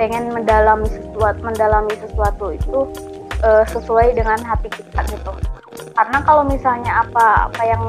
pengen 0.00 0.34
mendalami 0.34 0.88
sesuatu, 0.88 1.40
mendalami 1.44 1.94
sesuatu 2.00 2.46
itu 2.56 2.78
eh, 3.44 3.64
sesuai 3.70 4.16
dengan 4.18 4.40
hati 4.40 4.72
kita 4.72 5.04
gitu. 5.12 5.32
Karena 5.94 6.18
kalau 6.24 6.42
misalnya 6.48 7.06
apa 7.06 7.52
apa 7.52 7.62
yang 7.62 7.84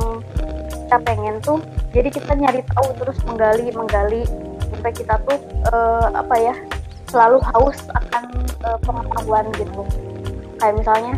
kita 0.86 0.98
pengen 1.04 1.36
tuh, 1.42 1.64
jadi 1.96 2.12
kita 2.12 2.32
nyari 2.38 2.62
tahu 2.76 2.88
terus 3.02 3.18
menggali 3.26 3.72
menggali 3.74 4.22
sampai 4.70 4.92
kita 4.94 5.16
tuh 5.26 5.40
eh, 5.74 6.08
apa 6.12 6.36
ya 6.38 6.56
selalu 7.08 7.40
haus 7.54 7.80
akan 7.92 8.24
eh, 8.64 8.80
pengetahuan 8.84 9.46
gitu. 9.56 9.82
Kayak 10.58 10.76
misalnya 10.80 11.14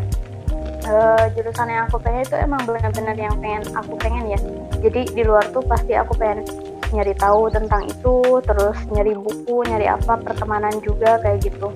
eh, 0.86 1.24
jurusan 1.34 1.68
yang 1.70 1.84
aku 1.90 1.98
pengen 2.02 2.24
itu 2.26 2.36
emang 2.38 2.62
benar-benar 2.66 3.16
yang 3.18 3.36
pengen 3.42 3.64
aku 3.74 3.94
pengen 3.98 4.26
ya. 4.30 4.40
Jadi 4.80 5.12
di 5.12 5.24
luar 5.28 5.44
tuh 5.52 5.66
pasti 5.66 5.94
aku 5.98 6.16
pengen 6.16 6.46
nyari 6.90 7.14
tahu 7.14 7.54
tentang 7.54 7.86
itu, 7.86 8.42
terus 8.42 8.78
nyari 8.90 9.14
buku, 9.14 9.62
nyari 9.70 9.86
apa 9.86 10.18
pertemanan 10.18 10.74
juga 10.82 11.22
kayak 11.22 11.46
gitu. 11.46 11.70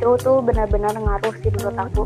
Itu 0.00 0.16
tuh 0.20 0.38
benar-benar 0.40 0.96
ngaruh 0.96 1.34
sih 1.44 1.50
menurut 1.52 1.76
aku. 1.76 2.02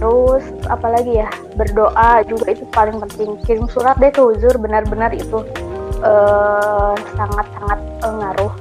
Terus 0.00 0.44
apalagi 0.70 1.20
ya 1.20 1.28
berdoa 1.58 2.24
juga 2.24 2.54
itu 2.54 2.64
paling 2.72 2.96
penting. 3.04 3.36
Kirim 3.44 3.66
surat 3.68 3.98
deh 4.00 4.08
ke 4.08 4.22
Uzur 4.22 4.56
benar-benar 4.56 5.12
itu 5.12 5.44
eh, 6.00 6.94
sangat-sangat 7.18 7.78
eh, 8.06 8.14
ngaruh. 8.14 8.52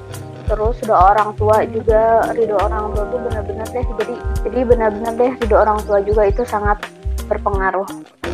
Terus 0.50 0.82
doa 0.82 1.14
orang 1.14 1.38
tua 1.38 1.62
juga 1.64 2.02
ridho 2.34 2.58
orang 2.58 2.90
tua 2.92 3.06
tuh 3.06 3.20
benar-benar 3.22 3.68
deh. 3.70 3.86
Jadi 4.02 4.16
jadi 4.44 4.60
benar-benar 4.66 5.14
deh 5.14 5.32
ridho 5.38 5.56
orang 5.56 5.78
tua 5.86 6.02
juga 6.02 6.26
itu 6.26 6.42
sangat 6.44 6.82
berpengaruh. 7.26 7.86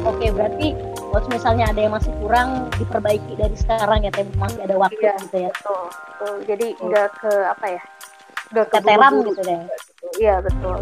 oke 0.06 0.26
berarti 0.32 0.72
kalau 1.12 1.28
misalnya 1.28 1.66
ada 1.68 1.82
yang 1.82 1.92
masih 1.92 2.14
kurang 2.18 2.50
diperbaiki 2.74 3.34
dari 3.36 3.56
sekarang 3.58 4.00
ya 4.02 4.12
teh 4.12 4.24
masih 4.36 4.62
ada 4.62 4.76
waktu 4.78 5.02
Iya. 5.02 5.14
gitu 5.20 5.38
ya 5.40 5.52
Betul, 5.52 5.82
betul. 5.90 6.34
Jadi 6.46 6.68
nggak 6.80 7.08
ke 7.18 7.32
apa 7.46 7.66
ya? 7.68 7.82
Nggak 8.48 8.66
ke 8.66 8.74
keteran 8.78 9.12
buru-buru. 9.12 9.30
gitu 9.34 9.42
deh 9.44 9.60
Iya 10.16 10.36
betul. 10.40 10.78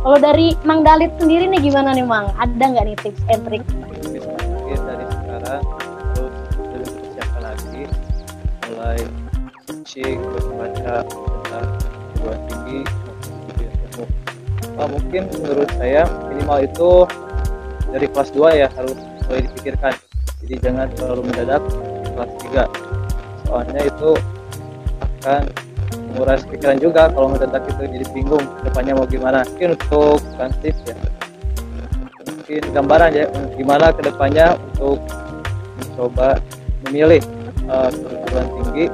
kalau 0.00 0.18
dari 0.18 0.56
Mang 0.64 0.80
Dalit 0.80 1.12
sendiri 1.14 1.44
nih 1.46 1.60
gimana 1.62 1.92
nih 1.92 2.02
Mang 2.02 2.32
ada 2.34 2.64
nggak 2.64 2.84
nih 2.84 2.96
tips 2.98 3.22
and 3.28 3.42
trick 3.44 3.62
bisa 4.00 4.32
mungkin 4.42 4.80
dari 4.82 5.04
sekarang 5.06 5.62
terus 6.10 6.34
lebih 6.72 6.90
persiapkan 6.96 7.42
lagi 7.44 7.82
mulai 8.66 8.98
searching 9.90 10.22
terus 10.22 10.46
baca 10.54 10.94
tentang 11.02 11.66
perguruan 12.14 12.40
tinggi 12.46 12.80
Ah, 14.80 14.88
mungkin 14.88 15.28
menurut 15.28 15.68
saya 15.76 16.08
minimal 16.32 16.64
itu 16.64 16.90
dari 17.92 18.06
kelas 18.08 18.32
2 18.32 18.64
ya 18.64 18.68
harus 18.72 18.96
mulai 19.28 19.44
dipikirkan. 19.44 19.92
Jadi 20.40 20.54
jangan 20.56 20.88
terlalu 20.96 21.28
mendadak 21.28 21.60
kelas 22.16 22.32
3 22.48 22.64
soalnya 23.44 23.80
itu 23.84 24.10
akan 25.04 25.42
menguras 26.14 26.48
pikiran 26.48 26.80
juga 26.80 27.12
kalau 27.12 27.28
mendadak 27.28 27.60
itu 27.68 27.82
jadi 27.92 28.06
bingung 28.14 28.44
depannya 28.64 28.96
mau 28.96 29.04
gimana. 29.04 29.44
Mungkin 29.52 29.76
untuk 29.76 30.16
bukan 30.32 30.50
tips 30.64 30.80
ya. 30.88 30.96
Mungkin 32.24 32.62
gambaran 32.72 33.10
ya 33.12 33.26
gimana 33.60 33.92
ke 33.92 34.00
depannya 34.00 34.56
untuk 34.56 34.96
mencoba 35.76 36.40
memilih 36.88 37.20
uh, 37.68 37.92
perguruan 37.92 38.48
tinggi 38.48 38.86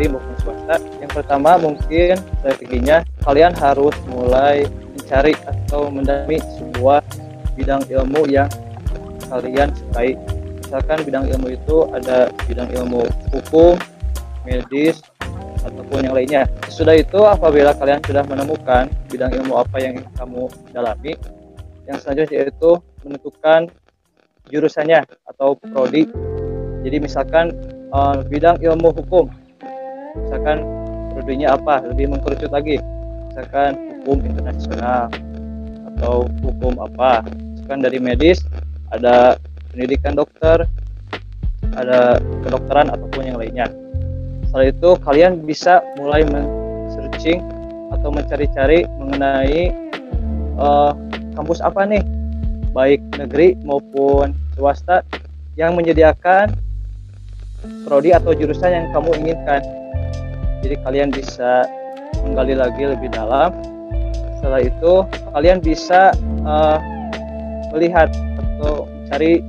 negeri 0.00 0.16
maupun 0.16 0.36
swasta. 0.40 0.76
Yang 1.04 1.12
pertama 1.12 1.60
mungkin 1.60 2.16
strateginya 2.40 3.04
kalian 3.20 3.52
harus 3.52 3.92
mulai 4.08 4.64
mencari 4.96 5.36
atau 5.44 5.92
mendalami 5.92 6.40
sebuah 6.56 7.04
bidang 7.52 7.84
ilmu 7.84 8.24
yang 8.32 8.48
kalian 9.28 9.68
sukai. 9.76 10.16
Misalkan 10.64 11.04
bidang 11.04 11.28
ilmu 11.28 11.52
itu 11.52 11.76
ada 11.92 12.32
bidang 12.48 12.72
ilmu 12.72 13.04
hukum 13.36 13.76
medis 14.48 15.04
ataupun 15.60 16.08
yang 16.08 16.16
lainnya. 16.16 16.48
Sudah 16.72 16.96
itu 16.96 17.20
apabila 17.20 17.76
kalian 17.76 18.00
sudah 18.00 18.24
menemukan 18.24 18.88
bidang 19.12 19.36
ilmu 19.36 19.60
apa 19.60 19.76
yang 19.84 20.00
kamu 20.16 20.48
dalami 20.72 21.12
yang 21.84 22.00
selanjutnya 22.00 22.48
yaitu 22.48 22.80
menentukan 23.04 23.68
jurusannya 24.48 25.04
atau 25.28 25.60
prodi. 25.60 26.08
Jadi 26.80 26.96
misalkan 26.96 27.52
eh, 27.92 28.16
bidang 28.32 28.56
ilmu 28.64 28.88
hukum, 28.96 29.28
misalkan 30.16 30.64
prodinya 31.14 31.54
apa, 31.54 31.84
lebih 31.90 32.10
mengkerucut 32.10 32.50
lagi, 32.50 32.80
misalkan 33.30 33.76
hukum 34.00 34.24
internasional 34.24 35.12
atau 35.94 36.26
hukum 36.40 36.80
apa. 36.80 37.26
Misalkan 37.28 37.80
dari 37.84 37.98
medis 38.00 38.42
ada 38.90 39.36
pendidikan 39.70 40.18
dokter, 40.18 40.66
ada 41.76 42.18
kedokteran 42.42 42.90
ataupun 42.90 43.22
yang 43.30 43.38
lainnya. 43.38 43.66
Setelah 44.50 44.66
itu 44.66 44.90
kalian 45.06 45.32
bisa 45.46 45.78
mulai 46.00 46.26
men-searching 46.26 47.38
atau 47.94 48.10
mencari-cari 48.10 48.82
mengenai 48.98 49.70
eh, 50.58 50.92
kampus 51.38 51.62
apa 51.62 51.86
nih? 51.86 52.02
Baik 52.74 53.02
negeri 53.18 53.58
maupun 53.62 54.34
swasta 54.54 55.02
yang 55.58 55.74
menyediakan 55.74 56.54
prodi 57.84 58.14
atau 58.14 58.32
jurusan 58.32 58.70
yang 58.72 58.86
kamu 58.94 59.10
inginkan 59.20 59.60
jadi 60.60 60.76
kalian 60.84 61.10
bisa 61.12 61.66
menggali 62.24 62.54
lagi 62.56 62.84
lebih 62.84 63.08
dalam 63.12 63.52
setelah 64.40 64.60
itu 64.64 64.92
kalian 65.36 65.58
bisa 65.60 66.12
eh, 66.44 66.78
melihat 67.76 68.08
atau 68.40 68.88
mencari 68.88 69.44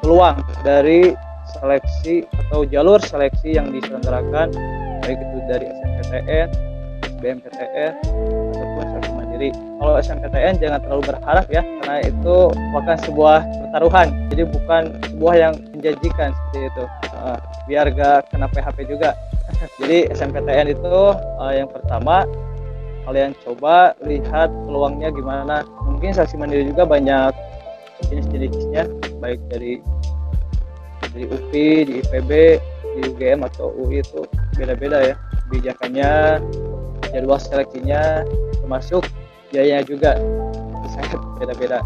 peluang 0.00 0.36
dari 0.62 1.12
seleksi 1.58 2.24
atau 2.46 2.62
jalur 2.64 3.02
seleksi 3.02 3.58
yang 3.58 3.68
diselenggarakan 3.74 4.54
baik 5.02 5.18
itu 5.18 5.38
dari 5.50 5.66
SNPTN, 5.66 6.48
BMPTN 7.18 7.92
ataupun 8.54 8.84
seleksi 8.94 9.12
mandiri. 9.16 9.50
Kalau 9.50 9.94
SNPTN 9.98 10.54
jangan 10.62 10.80
terlalu 10.86 11.02
berharap 11.10 11.46
ya 11.50 11.62
karena 11.82 11.96
itu 12.06 12.36
merupakan 12.54 12.96
sebuah 13.02 13.38
pertaruhan. 13.42 14.08
Jadi 14.30 14.42
bukan 14.46 14.82
sebuah 15.10 15.34
yang 15.34 15.52
menjanjikan 15.74 16.30
seperti 16.30 16.58
itu. 16.70 16.84
Eh, 17.10 17.38
biar 17.66 17.86
gak 17.92 18.30
kena 18.30 18.46
PHP 18.48 18.78
juga. 18.86 19.10
Jadi 19.80 20.10
SNPTN 20.12 20.72
itu 20.72 20.98
eh, 21.16 21.52
yang 21.62 21.68
pertama 21.70 22.24
kalian 23.08 23.32
coba 23.42 23.96
lihat 24.04 24.52
peluangnya 24.66 25.10
gimana. 25.10 25.66
Mungkin 25.88 26.14
saksi 26.14 26.36
mandiri 26.36 26.68
juga 26.68 26.84
banyak 26.86 27.32
jenis-jenisnya 28.08 28.88
baik 29.20 29.40
dari 29.52 29.80
di 31.10 31.26
UPI 31.26 31.68
di 31.90 31.94
IPB 32.06 32.30
di 32.96 33.00
UGM 33.10 33.42
atau 33.46 33.74
UI 33.74 34.04
itu 34.04 34.22
beda-beda 34.54 35.12
ya. 35.12 35.14
Kebijakannya 35.48 36.10
jadwal 37.10 37.40
seleksinya 37.42 38.22
termasuk 38.62 39.02
biayanya 39.50 39.82
juga 39.82 40.14
sangat 40.94 41.20
beda-beda. 41.42 41.82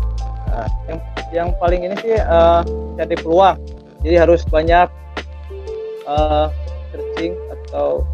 Nah, 0.53 0.69
yang 0.87 0.99
yang 1.33 1.49
paling 1.59 1.89
ini 1.89 1.97
sih 2.05 2.17
uh, 2.21 2.61
cari 3.01 3.17
peluang. 3.17 3.57
Jadi 4.05 4.17
harus 4.21 4.45
banyak 4.45 4.87
uh, 6.05 6.53
searching 6.93 7.33
atau 7.75 8.07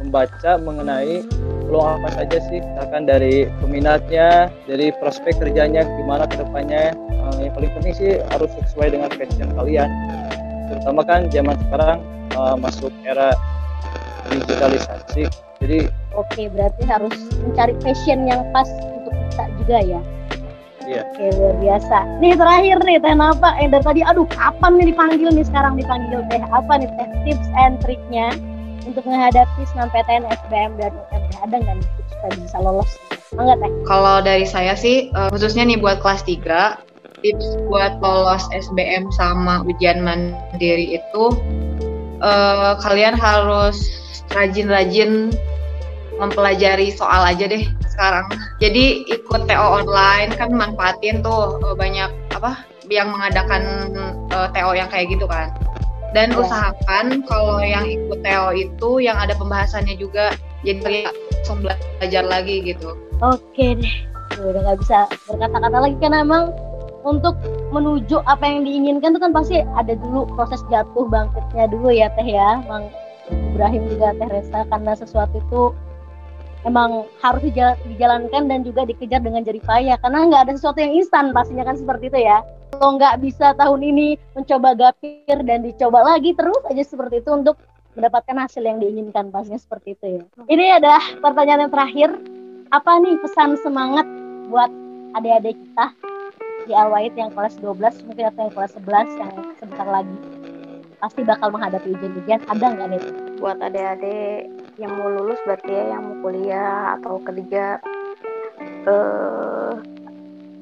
membaca 0.00 0.56
mengenai 0.56 1.20
peluang 1.68 2.00
apa 2.00 2.08
saja 2.16 2.40
sih 2.48 2.64
misalkan 2.64 3.04
dari 3.04 3.44
peminatnya 3.60 4.48
dari 4.64 4.88
prospek 4.96 5.36
kerjanya 5.36 5.84
gimana 5.84 6.24
ke 6.24 6.40
depannya 6.40 6.96
uh, 7.20 7.36
yang 7.36 7.52
paling 7.52 7.68
penting 7.76 7.92
sih 7.92 8.10
harus 8.32 8.48
sesuai 8.64 8.96
dengan 8.96 9.12
passion 9.12 9.52
kalian. 9.52 9.92
Terutama 10.72 11.04
kan 11.04 11.28
zaman 11.28 11.60
sekarang 11.68 12.00
uh, 12.32 12.56
masuk 12.56 12.88
era 13.04 13.36
digitalisasi. 14.32 15.28
Jadi 15.60 15.92
oke 16.16 16.42
berarti 16.56 16.82
harus 16.88 17.16
mencari 17.44 17.76
passion 17.84 18.24
yang 18.24 18.40
pas 18.56 18.68
untuk 18.96 19.12
kita 19.12 19.44
juga 19.60 19.78
ya? 19.84 20.00
Iya. 20.88 21.04
Oke 21.04 21.24
luar 21.36 21.56
biasa. 21.60 21.98
Nih 22.24 22.32
terakhir 22.32 22.76
nih 22.80 22.96
teh 22.96 23.12
apa? 23.12 23.48
Eh 23.60 23.68
dari 23.68 23.84
tadi 23.84 24.00
aduh 24.00 24.24
kapan 24.32 24.80
nih 24.80 24.96
dipanggil 24.96 25.28
nih 25.36 25.44
sekarang? 25.44 25.76
Dipanggil 25.76 26.24
teh 26.32 26.40
apa 26.48 26.72
nih? 26.80 26.88
Teh 26.96 27.08
tips 27.28 27.48
and 27.60 27.76
triknya 27.84 28.32
untuk 28.88 29.04
menghadapi 29.04 29.60
SNMPTN, 29.68 30.24
SBM 30.24 30.72
dan 30.80 30.92
UMD 31.12 31.32
ada 31.44 31.56
nggak 31.60 31.76
nih 31.76 31.88
tips 32.00 32.10
supaya 32.16 32.32
bisa 32.40 32.56
lolos? 32.64 32.90
Enggak 33.36 33.56
teh? 33.60 33.70
Kalau 33.84 34.16
dari 34.24 34.46
saya 34.48 34.72
sih 34.72 35.12
uh, 35.12 35.28
khususnya 35.28 35.68
nih 35.68 35.76
buat 35.76 36.00
kelas 36.00 36.24
3 36.24 37.20
tips 37.20 37.46
buat 37.68 38.00
lolos 38.00 38.48
SBM 38.54 39.12
sama 39.12 39.60
ujian 39.68 40.00
mandiri 40.00 40.96
itu 40.96 41.24
uh, 42.24 42.80
kalian 42.80 43.12
harus 43.12 43.76
rajin-rajin 44.32 45.34
mempelajari 46.18 46.90
soal 46.90 47.22
aja 47.28 47.46
deh 47.46 47.68
sekarang. 47.92 48.26
Jadi 48.58 49.06
ikut 49.06 49.46
TO 49.46 49.66
online 49.84 50.34
kan 50.34 50.50
manfaatin 50.50 51.20
tuh 51.20 51.60
uh, 51.62 51.76
banyak 51.76 52.10
apa 52.34 52.64
yang 52.88 53.12
mengadakan 53.12 53.92
uh, 54.32 54.48
TO 54.50 54.72
yang 54.72 54.88
kayak 54.88 55.12
gitu 55.12 55.28
kan. 55.28 55.52
Dan 56.16 56.32
ya. 56.32 56.40
usahakan 56.40 57.20
kalau 57.28 57.60
yang 57.60 57.84
ikut 57.84 58.24
TO 58.24 58.48
itu 58.56 58.90
yang 59.04 59.20
ada 59.20 59.36
pembahasannya 59.36 59.96
juga 60.00 60.32
jadi 60.64 61.08
langsung 61.08 61.60
belajar 61.60 62.24
lagi 62.24 62.64
gitu. 62.64 62.96
Oke 63.20 63.76
deh. 63.76 63.94
Udah 64.38 64.60
nggak 64.64 64.78
bisa 64.80 65.08
berkata-kata 65.28 65.78
lagi 65.82 65.96
kan 66.00 66.14
emang 66.14 66.54
untuk 67.06 67.34
menuju 67.70 68.20
apa 68.26 68.44
yang 68.44 68.66
diinginkan 68.66 69.14
itu 69.14 69.20
kan 69.22 69.32
pasti 69.32 69.62
ada 69.76 69.94
dulu 69.96 70.28
proses 70.34 70.60
jatuh 70.68 71.06
bangkitnya 71.08 71.64
dulu 71.70 71.88
ya 71.88 72.10
teh 72.12 72.26
ya 72.26 72.60
Mang 72.66 72.90
Ibrahim 73.30 73.88
juga 73.88 74.12
teh 74.18 74.28
Resa 74.28 74.66
karena 74.68 74.92
sesuatu 74.98 75.38
itu 75.38 75.62
emang 76.66 77.06
harus 77.22 77.42
dijalankan 77.86 78.50
dan 78.50 78.60
juga 78.66 78.82
dikejar 78.84 79.22
dengan 79.22 79.46
jari 79.46 79.62
payah 79.62 79.96
karena 80.02 80.26
nggak 80.26 80.42
ada 80.48 80.52
sesuatu 80.58 80.78
yang 80.82 80.92
instan 80.98 81.30
pastinya 81.30 81.64
kan 81.64 81.78
seperti 81.78 82.10
itu 82.10 82.18
ya 82.26 82.42
kalau 82.78 82.94
nggak 82.94 83.18
bisa 83.18 83.58
tahun 83.58 83.82
ini 83.82 84.14
mencoba 84.38 84.78
gapir 84.78 85.38
dan 85.42 85.66
dicoba 85.66 86.06
lagi 86.06 86.30
terus 86.38 86.62
aja 86.70 86.86
seperti 86.86 87.18
itu 87.18 87.30
untuk 87.34 87.58
mendapatkan 87.98 88.38
hasil 88.38 88.62
yang 88.62 88.78
diinginkan 88.78 89.34
pastinya 89.34 89.58
seperti 89.58 89.98
itu 89.98 90.06
ya. 90.06 90.22
Ini 90.46 90.78
ada 90.78 91.02
pertanyaan 91.18 91.66
yang 91.66 91.72
terakhir. 91.74 92.10
Apa 92.70 93.02
nih 93.02 93.18
pesan 93.18 93.58
semangat 93.58 94.06
buat 94.46 94.70
adik-adik 95.18 95.58
kita 95.58 95.86
di 96.70 96.72
Alwait 96.76 97.16
yang 97.18 97.34
kelas 97.34 97.58
12 97.58 98.06
mungkin 98.06 98.24
atau 98.30 98.40
yang 98.46 98.54
kelas 98.54 98.72
11 98.78 99.18
yang 99.18 99.32
sebentar 99.58 99.88
lagi? 99.88 100.16
Pasti 101.02 101.20
bakal 101.26 101.50
menghadapi 101.50 101.98
ujian-ujian. 101.98 102.46
Ada 102.46 102.64
nggak 102.78 102.88
nih 102.94 103.02
buat 103.42 103.58
adik-adik 103.58 104.52
yang 104.78 104.94
mau 104.94 105.10
lulus 105.10 105.40
berarti 105.42 105.74
ya 105.74 105.84
yang 105.98 106.02
mau 106.06 106.16
kuliah 106.22 106.94
atau 107.00 107.18
kerja 107.26 107.82
eh 108.86 109.72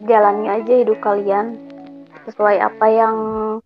jalani 0.07 0.47
aja 0.49 0.73
hidup 0.73 0.99
kalian 1.05 1.66
sesuai 2.27 2.59
apa 2.59 2.87
yang 2.91 3.17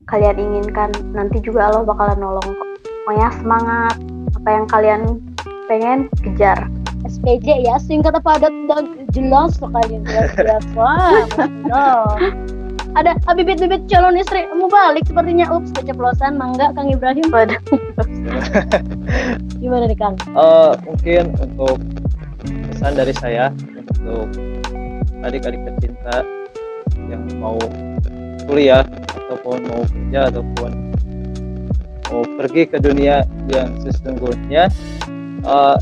kalian 0.07 0.37
inginkan. 0.37 0.93
Nanti 1.17 1.41
juga 1.41 1.73
Allah 1.73 1.83
bakalan 1.89 2.21
nolong 2.21 2.45
kok. 2.45 2.69
Pokoknya 3.09 3.29
semangat. 3.41 3.97
Apa 4.41 4.49
yang 4.53 4.67
kalian 4.69 5.03
pengen 5.67 5.99
kejar. 6.21 6.69
SPJ 7.09 7.65
ya 7.65 7.81
singkat 7.81 8.13
padat 8.21 8.53
dan 8.69 9.09
jelas 9.09 9.57
sekali 9.57 10.05
jelas 10.05 10.29
jelas 10.37 10.65
wah 10.77 11.25
ada 12.99 13.17
bibit-bibit 13.33 13.89
calon 13.89 14.19
istri 14.19 14.45
mau 14.53 14.67
balik 14.67 15.07
sepertinya. 15.07 15.47
Ups 15.49 15.71
keceplosan 15.75 16.37
mangga 16.37 16.75
Kang 16.75 16.91
Ibrahim. 16.91 17.25
Pada 17.31 17.57
gimana 19.63 19.85
nih 19.87 19.99
Kang? 19.99 20.19
Uh, 20.35 20.75
mungkin 20.85 21.33
untuk 21.39 21.79
pesan 22.75 22.99
dari 22.99 23.15
saya 23.15 23.55
untuk 23.79 24.27
adik-adik 25.23 25.61
tercinta 25.65 26.27
yang 27.07 27.23
mau 27.39 27.59
kuliah 28.51 28.83
ataupun 29.15 29.63
mau 29.71 29.87
kerja 29.87 30.27
ataupun 30.27 30.71
mau 32.11 32.27
pergi 32.35 32.67
ke 32.67 32.83
dunia 32.83 33.23
yang 33.47 33.79
sesungguhnya. 33.79 34.67
Uh, 35.47 35.79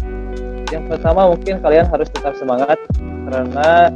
yang 0.68 0.84
pertama 0.84 1.32
mungkin 1.32 1.64
kalian 1.64 1.88
harus 1.88 2.12
tetap 2.12 2.36
semangat 2.36 2.76
karena 3.00 3.88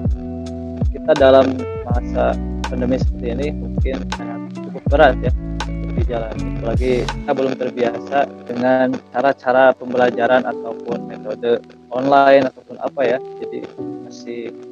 kita 0.88 1.12
dalam 1.20 1.52
masa 1.84 2.32
pandemi 2.64 2.96
seperti 2.96 3.26
ini 3.36 3.46
mungkin 3.52 4.08
cukup 4.56 4.82
berat 4.88 5.20
ya 5.20 5.32
untuk 5.68 5.92
dijalani. 6.00 6.56
Apalagi 6.56 6.92
kita 7.04 7.30
belum 7.36 7.52
terbiasa 7.60 8.18
dengan 8.48 8.96
cara-cara 9.12 9.76
pembelajaran 9.76 10.48
ataupun 10.48 11.12
metode 11.12 11.60
online 11.92 12.48
ataupun 12.48 12.80
apa 12.80 13.00
ya 13.04 13.18
jadi 13.44 13.68
masih 14.08 14.71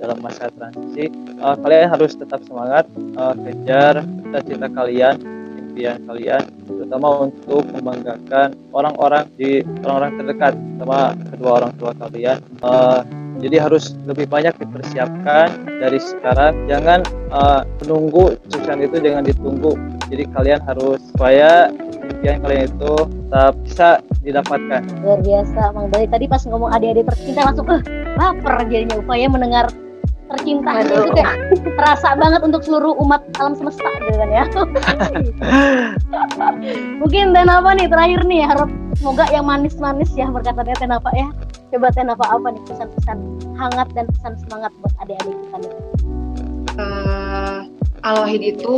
dalam 0.00 0.18
masa 0.24 0.48
transisi 0.56 1.12
uh, 1.44 1.54
kalian 1.60 1.92
harus 1.92 2.16
tetap 2.16 2.40
semangat 2.48 2.88
uh, 3.20 3.36
kejar 3.36 4.02
cita-cita 4.02 4.68
kalian 4.72 5.16
impian 5.70 6.02
kalian 6.08 6.42
terutama 6.66 7.30
untuk 7.30 7.62
membanggakan 7.70 8.58
orang-orang 8.74 9.24
di 9.38 9.62
orang-orang 9.86 10.12
terdekat 10.18 10.52
sama 10.80 11.14
kedua 11.30 11.50
orang 11.62 11.72
tua 11.78 11.92
kalian. 11.94 12.38
Uh, 12.64 13.00
jadi 13.40 13.56
harus 13.56 13.96
lebih 14.04 14.28
banyak 14.28 14.52
dipersiapkan 14.60 15.64
dari 15.64 15.96
sekarang. 15.96 16.68
Jangan 16.68 17.00
uh, 17.32 17.64
menunggu 17.80 18.36
sukses 18.52 18.76
itu 18.76 18.96
jangan 19.00 19.24
ditunggu. 19.24 19.72
Jadi 20.12 20.28
kalian 20.36 20.60
harus 20.68 21.00
supaya 21.14 21.72
impian 22.10 22.44
kalian 22.44 22.68
itu 22.68 22.94
tetap 23.08 23.54
bisa 23.64 23.88
didapatkan. 24.20 24.82
Luar 25.00 25.20
biasa 25.24 25.72
Mang 25.72 25.88
dari 25.88 26.06
tadi 26.10 26.24
pas 26.28 26.42
ngomong 26.44 26.70
adik-adik 26.76 27.08
tercinta 27.08 27.48
langsung 27.48 27.66
eh 27.72 27.80
baper 28.20 28.54
jadinya 28.68 29.00
upaya 29.00 29.26
mendengar 29.32 29.64
tercinta 30.30 30.86
itu 30.86 30.94
kayak 31.18 31.34
terasa 31.74 32.14
banget 32.14 32.40
untuk 32.46 32.62
seluruh 32.62 32.94
umat 33.02 33.22
alam 33.42 33.58
semesta 33.58 33.90
gitu 34.06 34.16
kan 34.16 34.30
ya. 34.30 34.44
Mungkin 37.02 37.34
dan 37.34 37.50
apa 37.50 37.74
nih 37.74 37.90
terakhir 37.90 38.20
nih 38.24 38.46
harap 38.46 38.70
semoga 38.94 39.26
yang 39.34 39.46
manis-manis 39.46 40.10
ya 40.14 40.30
berkata 40.30 40.62
Ten 40.78 40.94
apa 40.94 41.10
ya. 41.18 41.28
Coba 41.74 41.90
Ten 41.90 42.10
apa 42.10 42.24
apa 42.30 42.46
nih 42.54 42.62
pesan-pesan 42.66 43.18
hangat 43.58 43.88
dan 43.94 44.06
pesan 44.18 44.32
semangat 44.46 44.70
buat 44.78 44.94
adik-adik 45.02 45.34
kita 45.34 45.56
nih? 45.58 45.72
Uh, 46.78 47.58
Al-Wahid 48.06 48.42
itu 48.56 48.76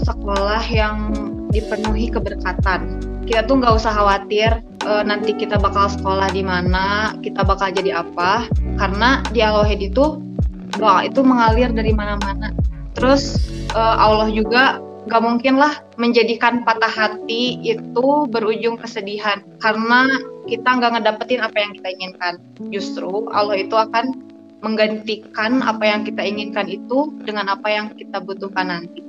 sekolah 0.00 0.62
yang 0.70 1.12
dipenuhi 1.52 2.08
keberkatan. 2.08 3.02
Kita 3.28 3.44
tuh 3.44 3.60
nggak 3.60 3.76
usah 3.76 3.92
khawatir 3.92 4.64
uh, 4.88 5.04
nanti 5.04 5.36
kita 5.36 5.60
bakal 5.60 5.86
sekolah 5.86 6.32
di 6.32 6.42
mana 6.42 7.14
kita 7.20 7.44
bakal 7.44 7.70
jadi 7.70 8.02
apa. 8.02 8.48
Karena 8.80 9.20
di 9.30 9.44
Al-Wahid 9.44 9.92
itu 9.92 10.31
doa 10.76 11.04
itu 11.04 11.20
mengalir 11.24 11.70
dari 11.72 11.92
mana-mana. 11.92 12.52
Terus 12.96 13.40
uh, 13.72 13.96
Allah 13.98 14.28
juga 14.32 14.80
gak 15.10 15.22
mungkin 15.22 15.58
lah 15.58 15.82
menjadikan 15.98 16.62
patah 16.62 16.90
hati 16.90 17.58
itu 17.66 18.08
berujung 18.30 18.78
kesedihan 18.78 19.42
karena 19.58 20.06
kita 20.46 20.68
nggak 20.78 20.98
ngedapetin 20.98 21.40
apa 21.42 21.56
yang 21.58 21.72
kita 21.74 21.88
inginkan. 21.90 22.34
Justru 22.70 23.30
Allah 23.30 23.58
itu 23.58 23.74
akan 23.74 24.14
menggantikan 24.62 25.58
apa 25.62 25.82
yang 25.82 26.06
kita 26.06 26.22
inginkan 26.22 26.70
itu 26.70 27.10
dengan 27.26 27.50
apa 27.50 27.66
yang 27.66 27.90
kita 27.98 28.22
butuhkan 28.22 28.70
nanti. 28.70 29.02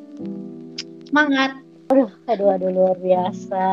Semangat! 1.06 1.62
Aduh, 1.94 2.10
aduh, 2.26 2.58
aduh, 2.58 2.70
luar 2.74 2.98
biasa. 2.98 3.68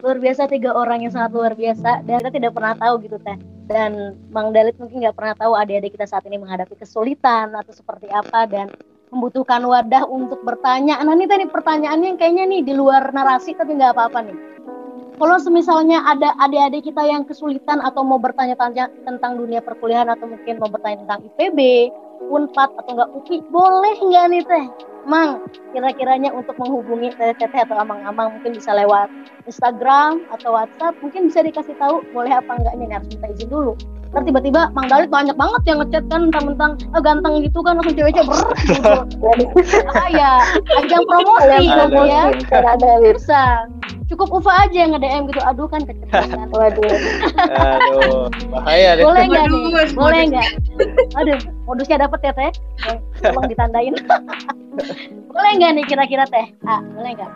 Luar 0.00 0.16
biasa 0.16 0.48
tiga 0.48 0.72
orang 0.72 1.04
yang 1.04 1.12
sangat 1.12 1.36
luar 1.36 1.52
biasa. 1.52 2.00
Dan 2.08 2.24
kita 2.24 2.30
tidak 2.32 2.56
pernah 2.56 2.72
tahu 2.72 3.04
gitu, 3.04 3.20
Teh. 3.20 3.36
Dan 3.70 4.18
Bang 4.34 4.50
Dalit 4.50 4.74
mungkin 4.82 5.06
nggak 5.06 5.14
pernah 5.14 5.34
tahu 5.38 5.54
adik-adik 5.54 5.94
kita 5.94 6.10
saat 6.10 6.26
ini 6.26 6.42
menghadapi 6.42 6.74
kesulitan 6.74 7.54
atau 7.54 7.70
seperti 7.70 8.10
apa. 8.10 8.50
Dan 8.50 8.74
membutuhkan 9.10 9.62
wadah 9.66 10.06
untuk 10.06 10.42
bertanya. 10.46 11.02
Nah, 11.02 11.14
ini 11.18 11.26
tadi 11.26 11.44
pertanyaannya 11.50 12.14
yang 12.14 12.18
kayaknya 12.18 12.44
nih 12.46 12.62
di 12.62 12.74
luar 12.78 13.10
narasi, 13.10 13.58
tapi 13.58 13.74
nggak 13.78 13.94
apa-apa 13.94 14.20
nih. 14.26 14.38
kalau 15.20 15.36
misalnya 15.52 16.00
ada 16.08 16.32
adik-adik 16.40 16.88
kita 16.88 17.04
yang 17.04 17.28
kesulitan 17.28 17.76
atau 17.84 18.00
mau 18.00 18.16
bertanya-tanya 18.16 18.88
tentang 19.04 19.36
dunia 19.36 19.60
perkuliahan 19.60 20.08
atau 20.08 20.24
mungkin 20.24 20.56
mau 20.56 20.72
bertanya 20.72 21.04
tentang 21.04 21.20
IPB, 21.28 21.58
Unpad 22.20 22.70
atau 22.76 22.92
enggak 22.92 23.10
UPI, 23.16 23.40
boleh 23.48 23.96
nggak 23.96 24.24
nih 24.28 24.42
teh? 24.44 24.64
Mang, 25.08 25.40
kira-kiranya 25.72 26.28
untuk 26.36 26.60
menghubungi 26.60 27.08
teteh 27.16 27.64
atau 27.64 27.80
amang-amang 27.80 28.36
mungkin 28.36 28.52
bisa 28.52 28.76
lewat 28.76 29.08
Instagram 29.48 30.20
atau 30.28 30.52
WhatsApp, 30.52 31.00
mungkin 31.00 31.32
bisa 31.32 31.40
dikasih 31.40 31.72
tahu 31.80 32.04
boleh 32.12 32.28
apa 32.28 32.60
enggaknya 32.60 32.84
nih 32.84 32.96
harus 33.00 33.08
minta 33.08 33.26
izin 33.32 33.48
dulu. 33.48 33.72
Ntar 34.12 34.26
tiba-tiba 34.26 34.74
Mang 34.76 34.90
Dalit 34.90 35.08
banyak 35.08 35.38
banget 35.38 35.62
yang 35.70 35.78
ngechat 35.80 36.04
kan 36.10 36.20
tentang-tentang 36.28 36.72
oh, 36.92 37.00
ganteng 37.00 37.34
gitu 37.40 37.58
kan 37.64 37.78
langsung 37.80 37.96
cewek-cewek 37.96 38.28
ber 38.28 38.38
gitu. 38.68 38.92
ah, 39.96 40.08
ya, 40.12 40.32
ajang 40.82 41.02
promosi 41.08 41.56
gitu 41.64 42.00
ya. 42.04 42.22
Bisa. 43.16 43.42
Cukup 44.10 44.42
Ufa 44.42 44.66
aja 44.66 44.74
yang 44.74 44.90
nge-DM 44.90 45.30
gitu. 45.30 45.38
Aduh 45.46 45.70
kan 45.70 45.86
kecepatan. 45.86 46.50
Waduh. 46.54 46.82
Aduh, 47.46 48.26
bahaya 48.50 48.98
deh. 48.98 49.06
Boleh 49.06 49.22
nggak 49.30 49.44
nih? 49.46 49.64
Boleh 49.94 50.22
nggak? 50.34 50.48
Aduh, 51.14 51.38
modusnya 51.62 52.02
dapet 52.02 52.18
ya 52.26 52.32
teh. 52.34 52.50
Tolong 53.22 53.46
ditandain. 53.46 53.94
boleh 55.34 55.50
nggak 55.62 55.70
nih 55.78 55.84
kira-kira 55.86 56.26
teh? 56.26 56.50
Ah, 56.66 56.82
boleh 56.82 57.14
nggak? 57.14 57.30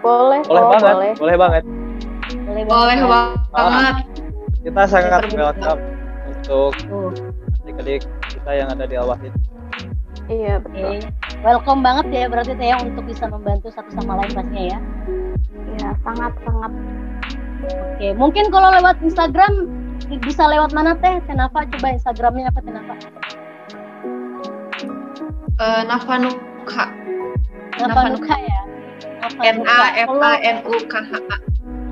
Boleh, 0.00 0.40
Boleh 0.48 0.62
oh, 0.64 0.70
banget, 0.72 0.94
boleh. 0.96 1.12
boleh 1.20 1.36
banget. 1.36 1.62
Boleh 2.48 2.62
Boleh 2.64 2.96
banget. 3.04 3.40
banget. 3.52 3.96
Kita 4.64 4.82
sangat 4.88 5.22
welcome 5.36 5.80
untuk 6.24 6.72
adik-adik 7.60 8.08
kita 8.32 8.50
yang 8.56 8.68
ada 8.72 8.88
di 8.88 8.96
Al-Wahid. 8.96 9.32
Iya, 10.30 10.62
betul. 10.64 11.04
welcome 11.42 11.82
banget 11.84 12.06
ya 12.08 12.24
berarti 12.30 12.54
teh 12.56 12.72
untuk 12.80 13.04
bisa 13.04 13.26
membantu 13.28 13.68
satu 13.68 13.90
sama 13.92 14.24
lain 14.24 14.32
pastinya 14.32 14.64
ya. 14.72 14.78
Iya, 15.78 15.90
sangat 16.02 16.32
sangat. 16.42 16.72
Oke, 17.70 18.08
mungkin 18.16 18.48
kalau 18.48 18.72
lewat 18.72 18.96
Instagram 19.04 19.68
bisa 20.24 20.48
lewat 20.48 20.72
mana 20.74 20.96
teh? 20.98 21.20
Kenapa? 21.28 21.68
Coba 21.68 21.94
Instagramnya 21.94 22.50
apa 22.50 22.60
kenapa? 22.64 22.94
Eh, 25.60 25.82
Nafanukha. 25.84 26.86
Kenapa 27.76 28.12
Nuka 28.16 28.36
ya? 28.40 28.60
N 29.44 29.60
A 29.68 29.80
F 30.04 30.08
Nuka. 30.08 30.24
A 30.24 30.32
N 30.40 30.56
U 30.64 30.76
K 30.88 30.94
H 30.96 31.12
A. 31.16 31.36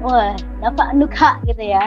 Wah, 0.01 0.33
Nafa 0.65 0.85
Nuka 0.97 1.31
gitu 1.45 1.63
ya. 1.63 1.85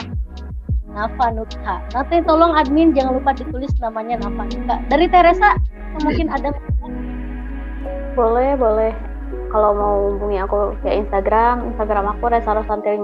Nafa 0.91 1.34
Nuka. 1.34 1.82
Nanti 1.95 2.21
tolong 2.27 2.54
admin 2.54 2.93
jangan 2.93 3.17
lupa 3.17 3.34
ditulis 3.34 3.73
namanya 3.82 4.21
Nafa 4.21 4.43
Nuka. 4.51 4.75
Dari 4.91 5.06
Teresa 5.10 5.58
mungkin 6.06 6.30
ada 6.30 6.54
Boleh, 8.12 8.60
boleh. 8.60 8.91
Kalau 9.51 9.75
mau 9.75 9.95
hubungi 10.15 10.39
aku 10.39 10.79
via 10.79 10.95
Instagram, 10.95 11.75
Instagram 11.75 12.15
aku 12.15 12.23
Resarosanti 12.31 12.87
15. 12.87 13.03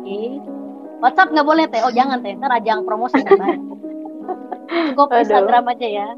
Oke. 0.00 0.20
WhatsApp 1.04 1.32
nggak 1.36 1.44
boleh 1.46 1.64
teh. 1.68 1.84
Oh 1.84 1.92
jangan 1.92 2.24
teh. 2.24 2.32
Ntar 2.32 2.56
ajang 2.56 2.80
promosi. 2.88 3.20
Cukup 4.92 5.08
Aduh. 5.12 5.20
Instagram 5.20 5.68
aja 5.68 5.86
ya. 5.86 6.08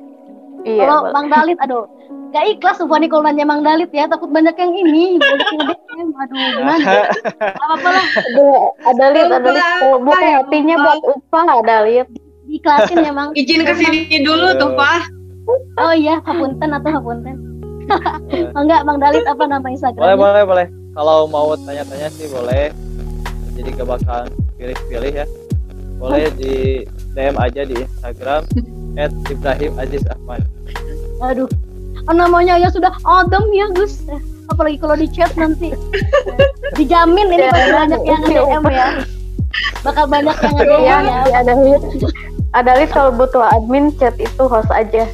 Iya, 0.63 0.87
kalau. 0.87 1.11
Bang 1.15 1.27
Dalit, 1.31 1.59
aduh, 1.63 1.87
gak 2.35 2.45
ikhlas 2.51 2.83
Ufani 2.83 3.07
kalau 3.07 3.27
nanya 3.27 3.47
Bang 3.47 3.63
Dalit 3.67 3.91
ya. 3.91 4.07
Takut 4.07 4.31
banyak 4.31 4.55
yang 4.55 4.73
ini. 4.75 5.19
Banyak 5.19 5.49
yang 5.55 5.63
DM. 5.67 6.09
Aduh, 6.15 6.39
gimana? 6.59 6.87
Apa-apa 7.63 7.89
lah. 7.95 8.07
Aduh, 8.31 8.59
ada 8.87 9.05
lihat, 9.15 9.31
ada 9.39 9.51
lihat. 9.55 9.71
Lupa, 9.83 9.87
Oh, 9.87 9.97
buka 10.03 10.23
ya, 10.23 10.39
hatinya 10.43 10.77
lupa. 10.79 10.85
buat 10.87 11.01
Upa. 11.15 11.41
Diikhlasin 12.49 13.05
ya, 13.05 13.13
Mang. 13.13 13.31
Izin 13.39 13.63
ke 13.63 13.75
sini 13.77 14.19
dulu 14.25 14.55
tuh, 14.59 14.73
Pak. 14.75 15.11
Oh 15.79 15.93
iya, 15.95 16.21
hapunten 16.27 16.71
atau 16.75 16.91
hapunten. 16.91 17.48
Oh, 18.55 18.61
enggak, 18.61 18.81
Bang 18.85 18.99
Dalit 19.01 19.25
apa 19.25 19.43
nama 19.45 19.61
Boleh, 19.61 19.75
Instagramnya? 19.75 20.17
boleh, 20.17 20.43
boleh. 20.45 20.67
Kalau 20.93 21.19
mau 21.27 21.55
tanya-tanya 21.57 22.09
sih 22.11 22.27
boleh. 22.29 22.75
Jadi 23.59 23.69
gak 23.75 23.89
bakalan 23.89 24.31
pilih-pilih 24.55 25.13
ya. 25.15 25.27
Boleh 25.99 26.31
di 26.39 26.87
DM 27.13 27.35
aja 27.35 27.67
di 27.67 27.75
Instagram 27.75 28.43
Ibrahim 29.35 29.73
Aziz 29.79 30.03
Ahmad. 30.07 30.43
Aduh, 31.19 31.51
oh, 32.07 32.15
namanya 32.15 32.55
ya 32.55 32.71
sudah 32.71 32.95
Adam 33.03 33.51
ya 33.51 33.67
Gus. 33.75 34.07
Eh, 34.07 34.23
Apalagi 34.49 34.81
kalau 34.81 34.97
di 34.97 35.07
chat 35.13 35.29
nanti 35.37 35.77
dijamin 36.73 37.29
ini 37.29 37.47
bakal 37.53 37.69
banyak 37.85 38.01
yang 38.01 38.23
iya, 38.25 38.41
nge-DM 38.49 38.65
ya. 38.73 38.89
Bakal 39.85 40.05
banyak 40.09 40.37
yang 40.41 40.55
Iya, 40.57 40.65
nge-DM 40.65 41.05
ya. 41.05 41.21
ada 41.37 41.53
lihat. 41.53 41.83
Ada 42.57 42.71
lihat 42.81 42.91
kalau 42.97 43.11
butuh 43.13 43.45
admin 43.45 43.93
chat 44.01 44.17
itu 44.17 44.45
host 44.49 44.73
aja. 44.73 45.05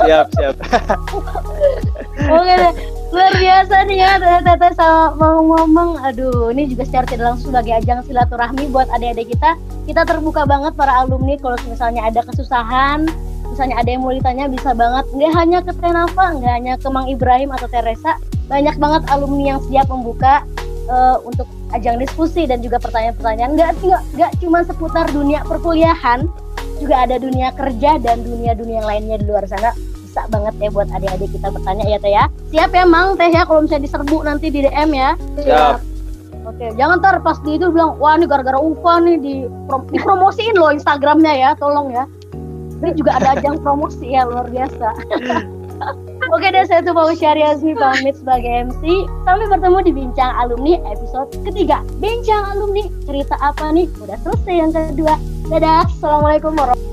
Siap, 0.00 0.26
siap. 0.36 0.54
Oke 2.40 2.52
deh. 2.54 2.72
Luar 3.10 3.34
biasa 3.34 3.74
nih 3.90 3.98
ya 3.98 4.12
Teteh 4.22 4.72
sama 4.78 5.18
mau 5.18 5.42
ngomong. 5.42 5.98
Aduh, 6.06 6.54
ini 6.54 6.70
juga 6.70 6.86
secara 6.86 7.06
tidak 7.10 7.24
langsung 7.34 7.50
sebagai 7.50 7.74
ajang 7.82 8.00
silaturahmi 8.06 8.70
buat 8.70 8.86
adik-adik 8.94 9.34
kita. 9.34 9.58
Kita 9.90 10.06
terbuka 10.06 10.46
banget 10.46 10.78
para 10.78 11.02
alumni 11.02 11.34
kalau 11.36 11.58
misalnya 11.66 12.06
ada 12.06 12.22
kesusahan, 12.22 13.10
misalnya 13.50 13.76
ada 13.82 13.88
yang 13.90 14.06
mau 14.06 14.14
ditanya 14.14 14.46
bisa 14.46 14.70
banget. 14.72 15.04
Nggak 15.10 15.32
hanya 15.34 15.58
ke 15.66 15.72
Tenafa, 15.74 16.26
nggak 16.38 16.52
hanya 16.54 16.74
ke 16.78 16.88
Mang 16.88 17.08
Ibrahim 17.10 17.50
atau 17.50 17.66
Teresa, 17.66 18.14
banyak 18.46 18.78
banget 18.78 19.02
alumni 19.10 19.58
yang 19.58 19.60
siap 19.66 19.90
membuka 19.90 20.46
eh, 20.86 21.16
untuk 21.26 21.50
ajang 21.74 21.98
diskusi 21.98 22.46
dan 22.46 22.62
juga 22.62 22.78
pertanyaan-pertanyaan. 22.78 23.58
Nggak, 23.58 23.70
nggak 24.14 24.30
cuma 24.38 24.62
seputar 24.62 25.10
dunia 25.10 25.42
perkuliahan, 25.42 26.30
juga 26.80 27.04
ada 27.04 27.16
dunia 27.20 27.52
kerja 27.52 28.00
dan 28.00 28.24
dunia-dunia 28.24 28.80
yang 28.82 28.88
lainnya 28.88 29.16
di 29.20 29.26
luar 29.28 29.44
sana. 29.44 29.76
Bisa 29.76 30.26
banget 30.32 30.54
ya 30.58 30.68
buat 30.74 30.88
adik-adik 30.90 31.30
kita 31.36 31.48
bertanya 31.52 31.84
ya 31.86 31.98
teh 32.00 32.12
ya. 32.12 32.24
Siap 32.50 32.70
ya 32.74 32.84
mang 32.88 33.14
teh 33.14 33.30
ya 33.30 33.46
kalau 33.46 33.62
misalnya 33.62 33.84
diserbu 33.86 34.16
nanti 34.26 34.46
di 34.48 34.60
DM 34.66 34.90
ya. 34.96 35.10
Siap. 35.38 35.78
oke 36.40 36.72
jangan 36.72 37.04
ntar 37.04 37.20
pas 37.20 37.36
di 37.44 37.60
itu 37.60 37.68
bilang 37.68 38.00
wah 38.00 38.16
ini 38.16 38.24
gara-gara 38.24 38.56
Ufa 38.56 38.96
nih 39.04 39.20
di 39.20 39.34
dipromosiin 39.92 40.56
loh 40.56 40.72
Instagramnya 40.72 41.36
ya 41.36 41.50
tolong 41.60 41.92
ya. 41.92 42.08
Ini 42.80 42.96
juga 42.96 43.20
ada 43.20 43.36
ajang 43.36 43.60
promosi 43.60 44.16
ya 44.16 44.24
luar 44.24 44.48
biasa 44.48 44.88
Oke 46.30 46.46
deh, 46.52 46.62
saya 46.68 46.84
Tufa 46.84 47.10
Usyari 47.10 47.42
Azmi 47.42 47.74
pamit 47.74 48.14
sebagai 48.14 48.70
MC. 48.70 48.82
Sampai 49.26 49.46
bertemu 49.50 49.78
di 49.82 49.92
Bincang 49.96 50.32
Alumni 50.36 50.78
episode 50.86 51.32
ketiga. 51.42 51.82
Bincang 51.98 52.54
Alumni, 52.54 52.86
cerita 53.08 53.34
apa 53.40 53.72
nih? 53.74 53.88
Udah 53.98 54.18
selesai 54.22 54.54
yang 54.54 54.70
kedua. 54.70 55.16
Dadah, 55.50 55.88
Assalamualaikum 55.88 56.54
warahmatullahi 56.54 56.89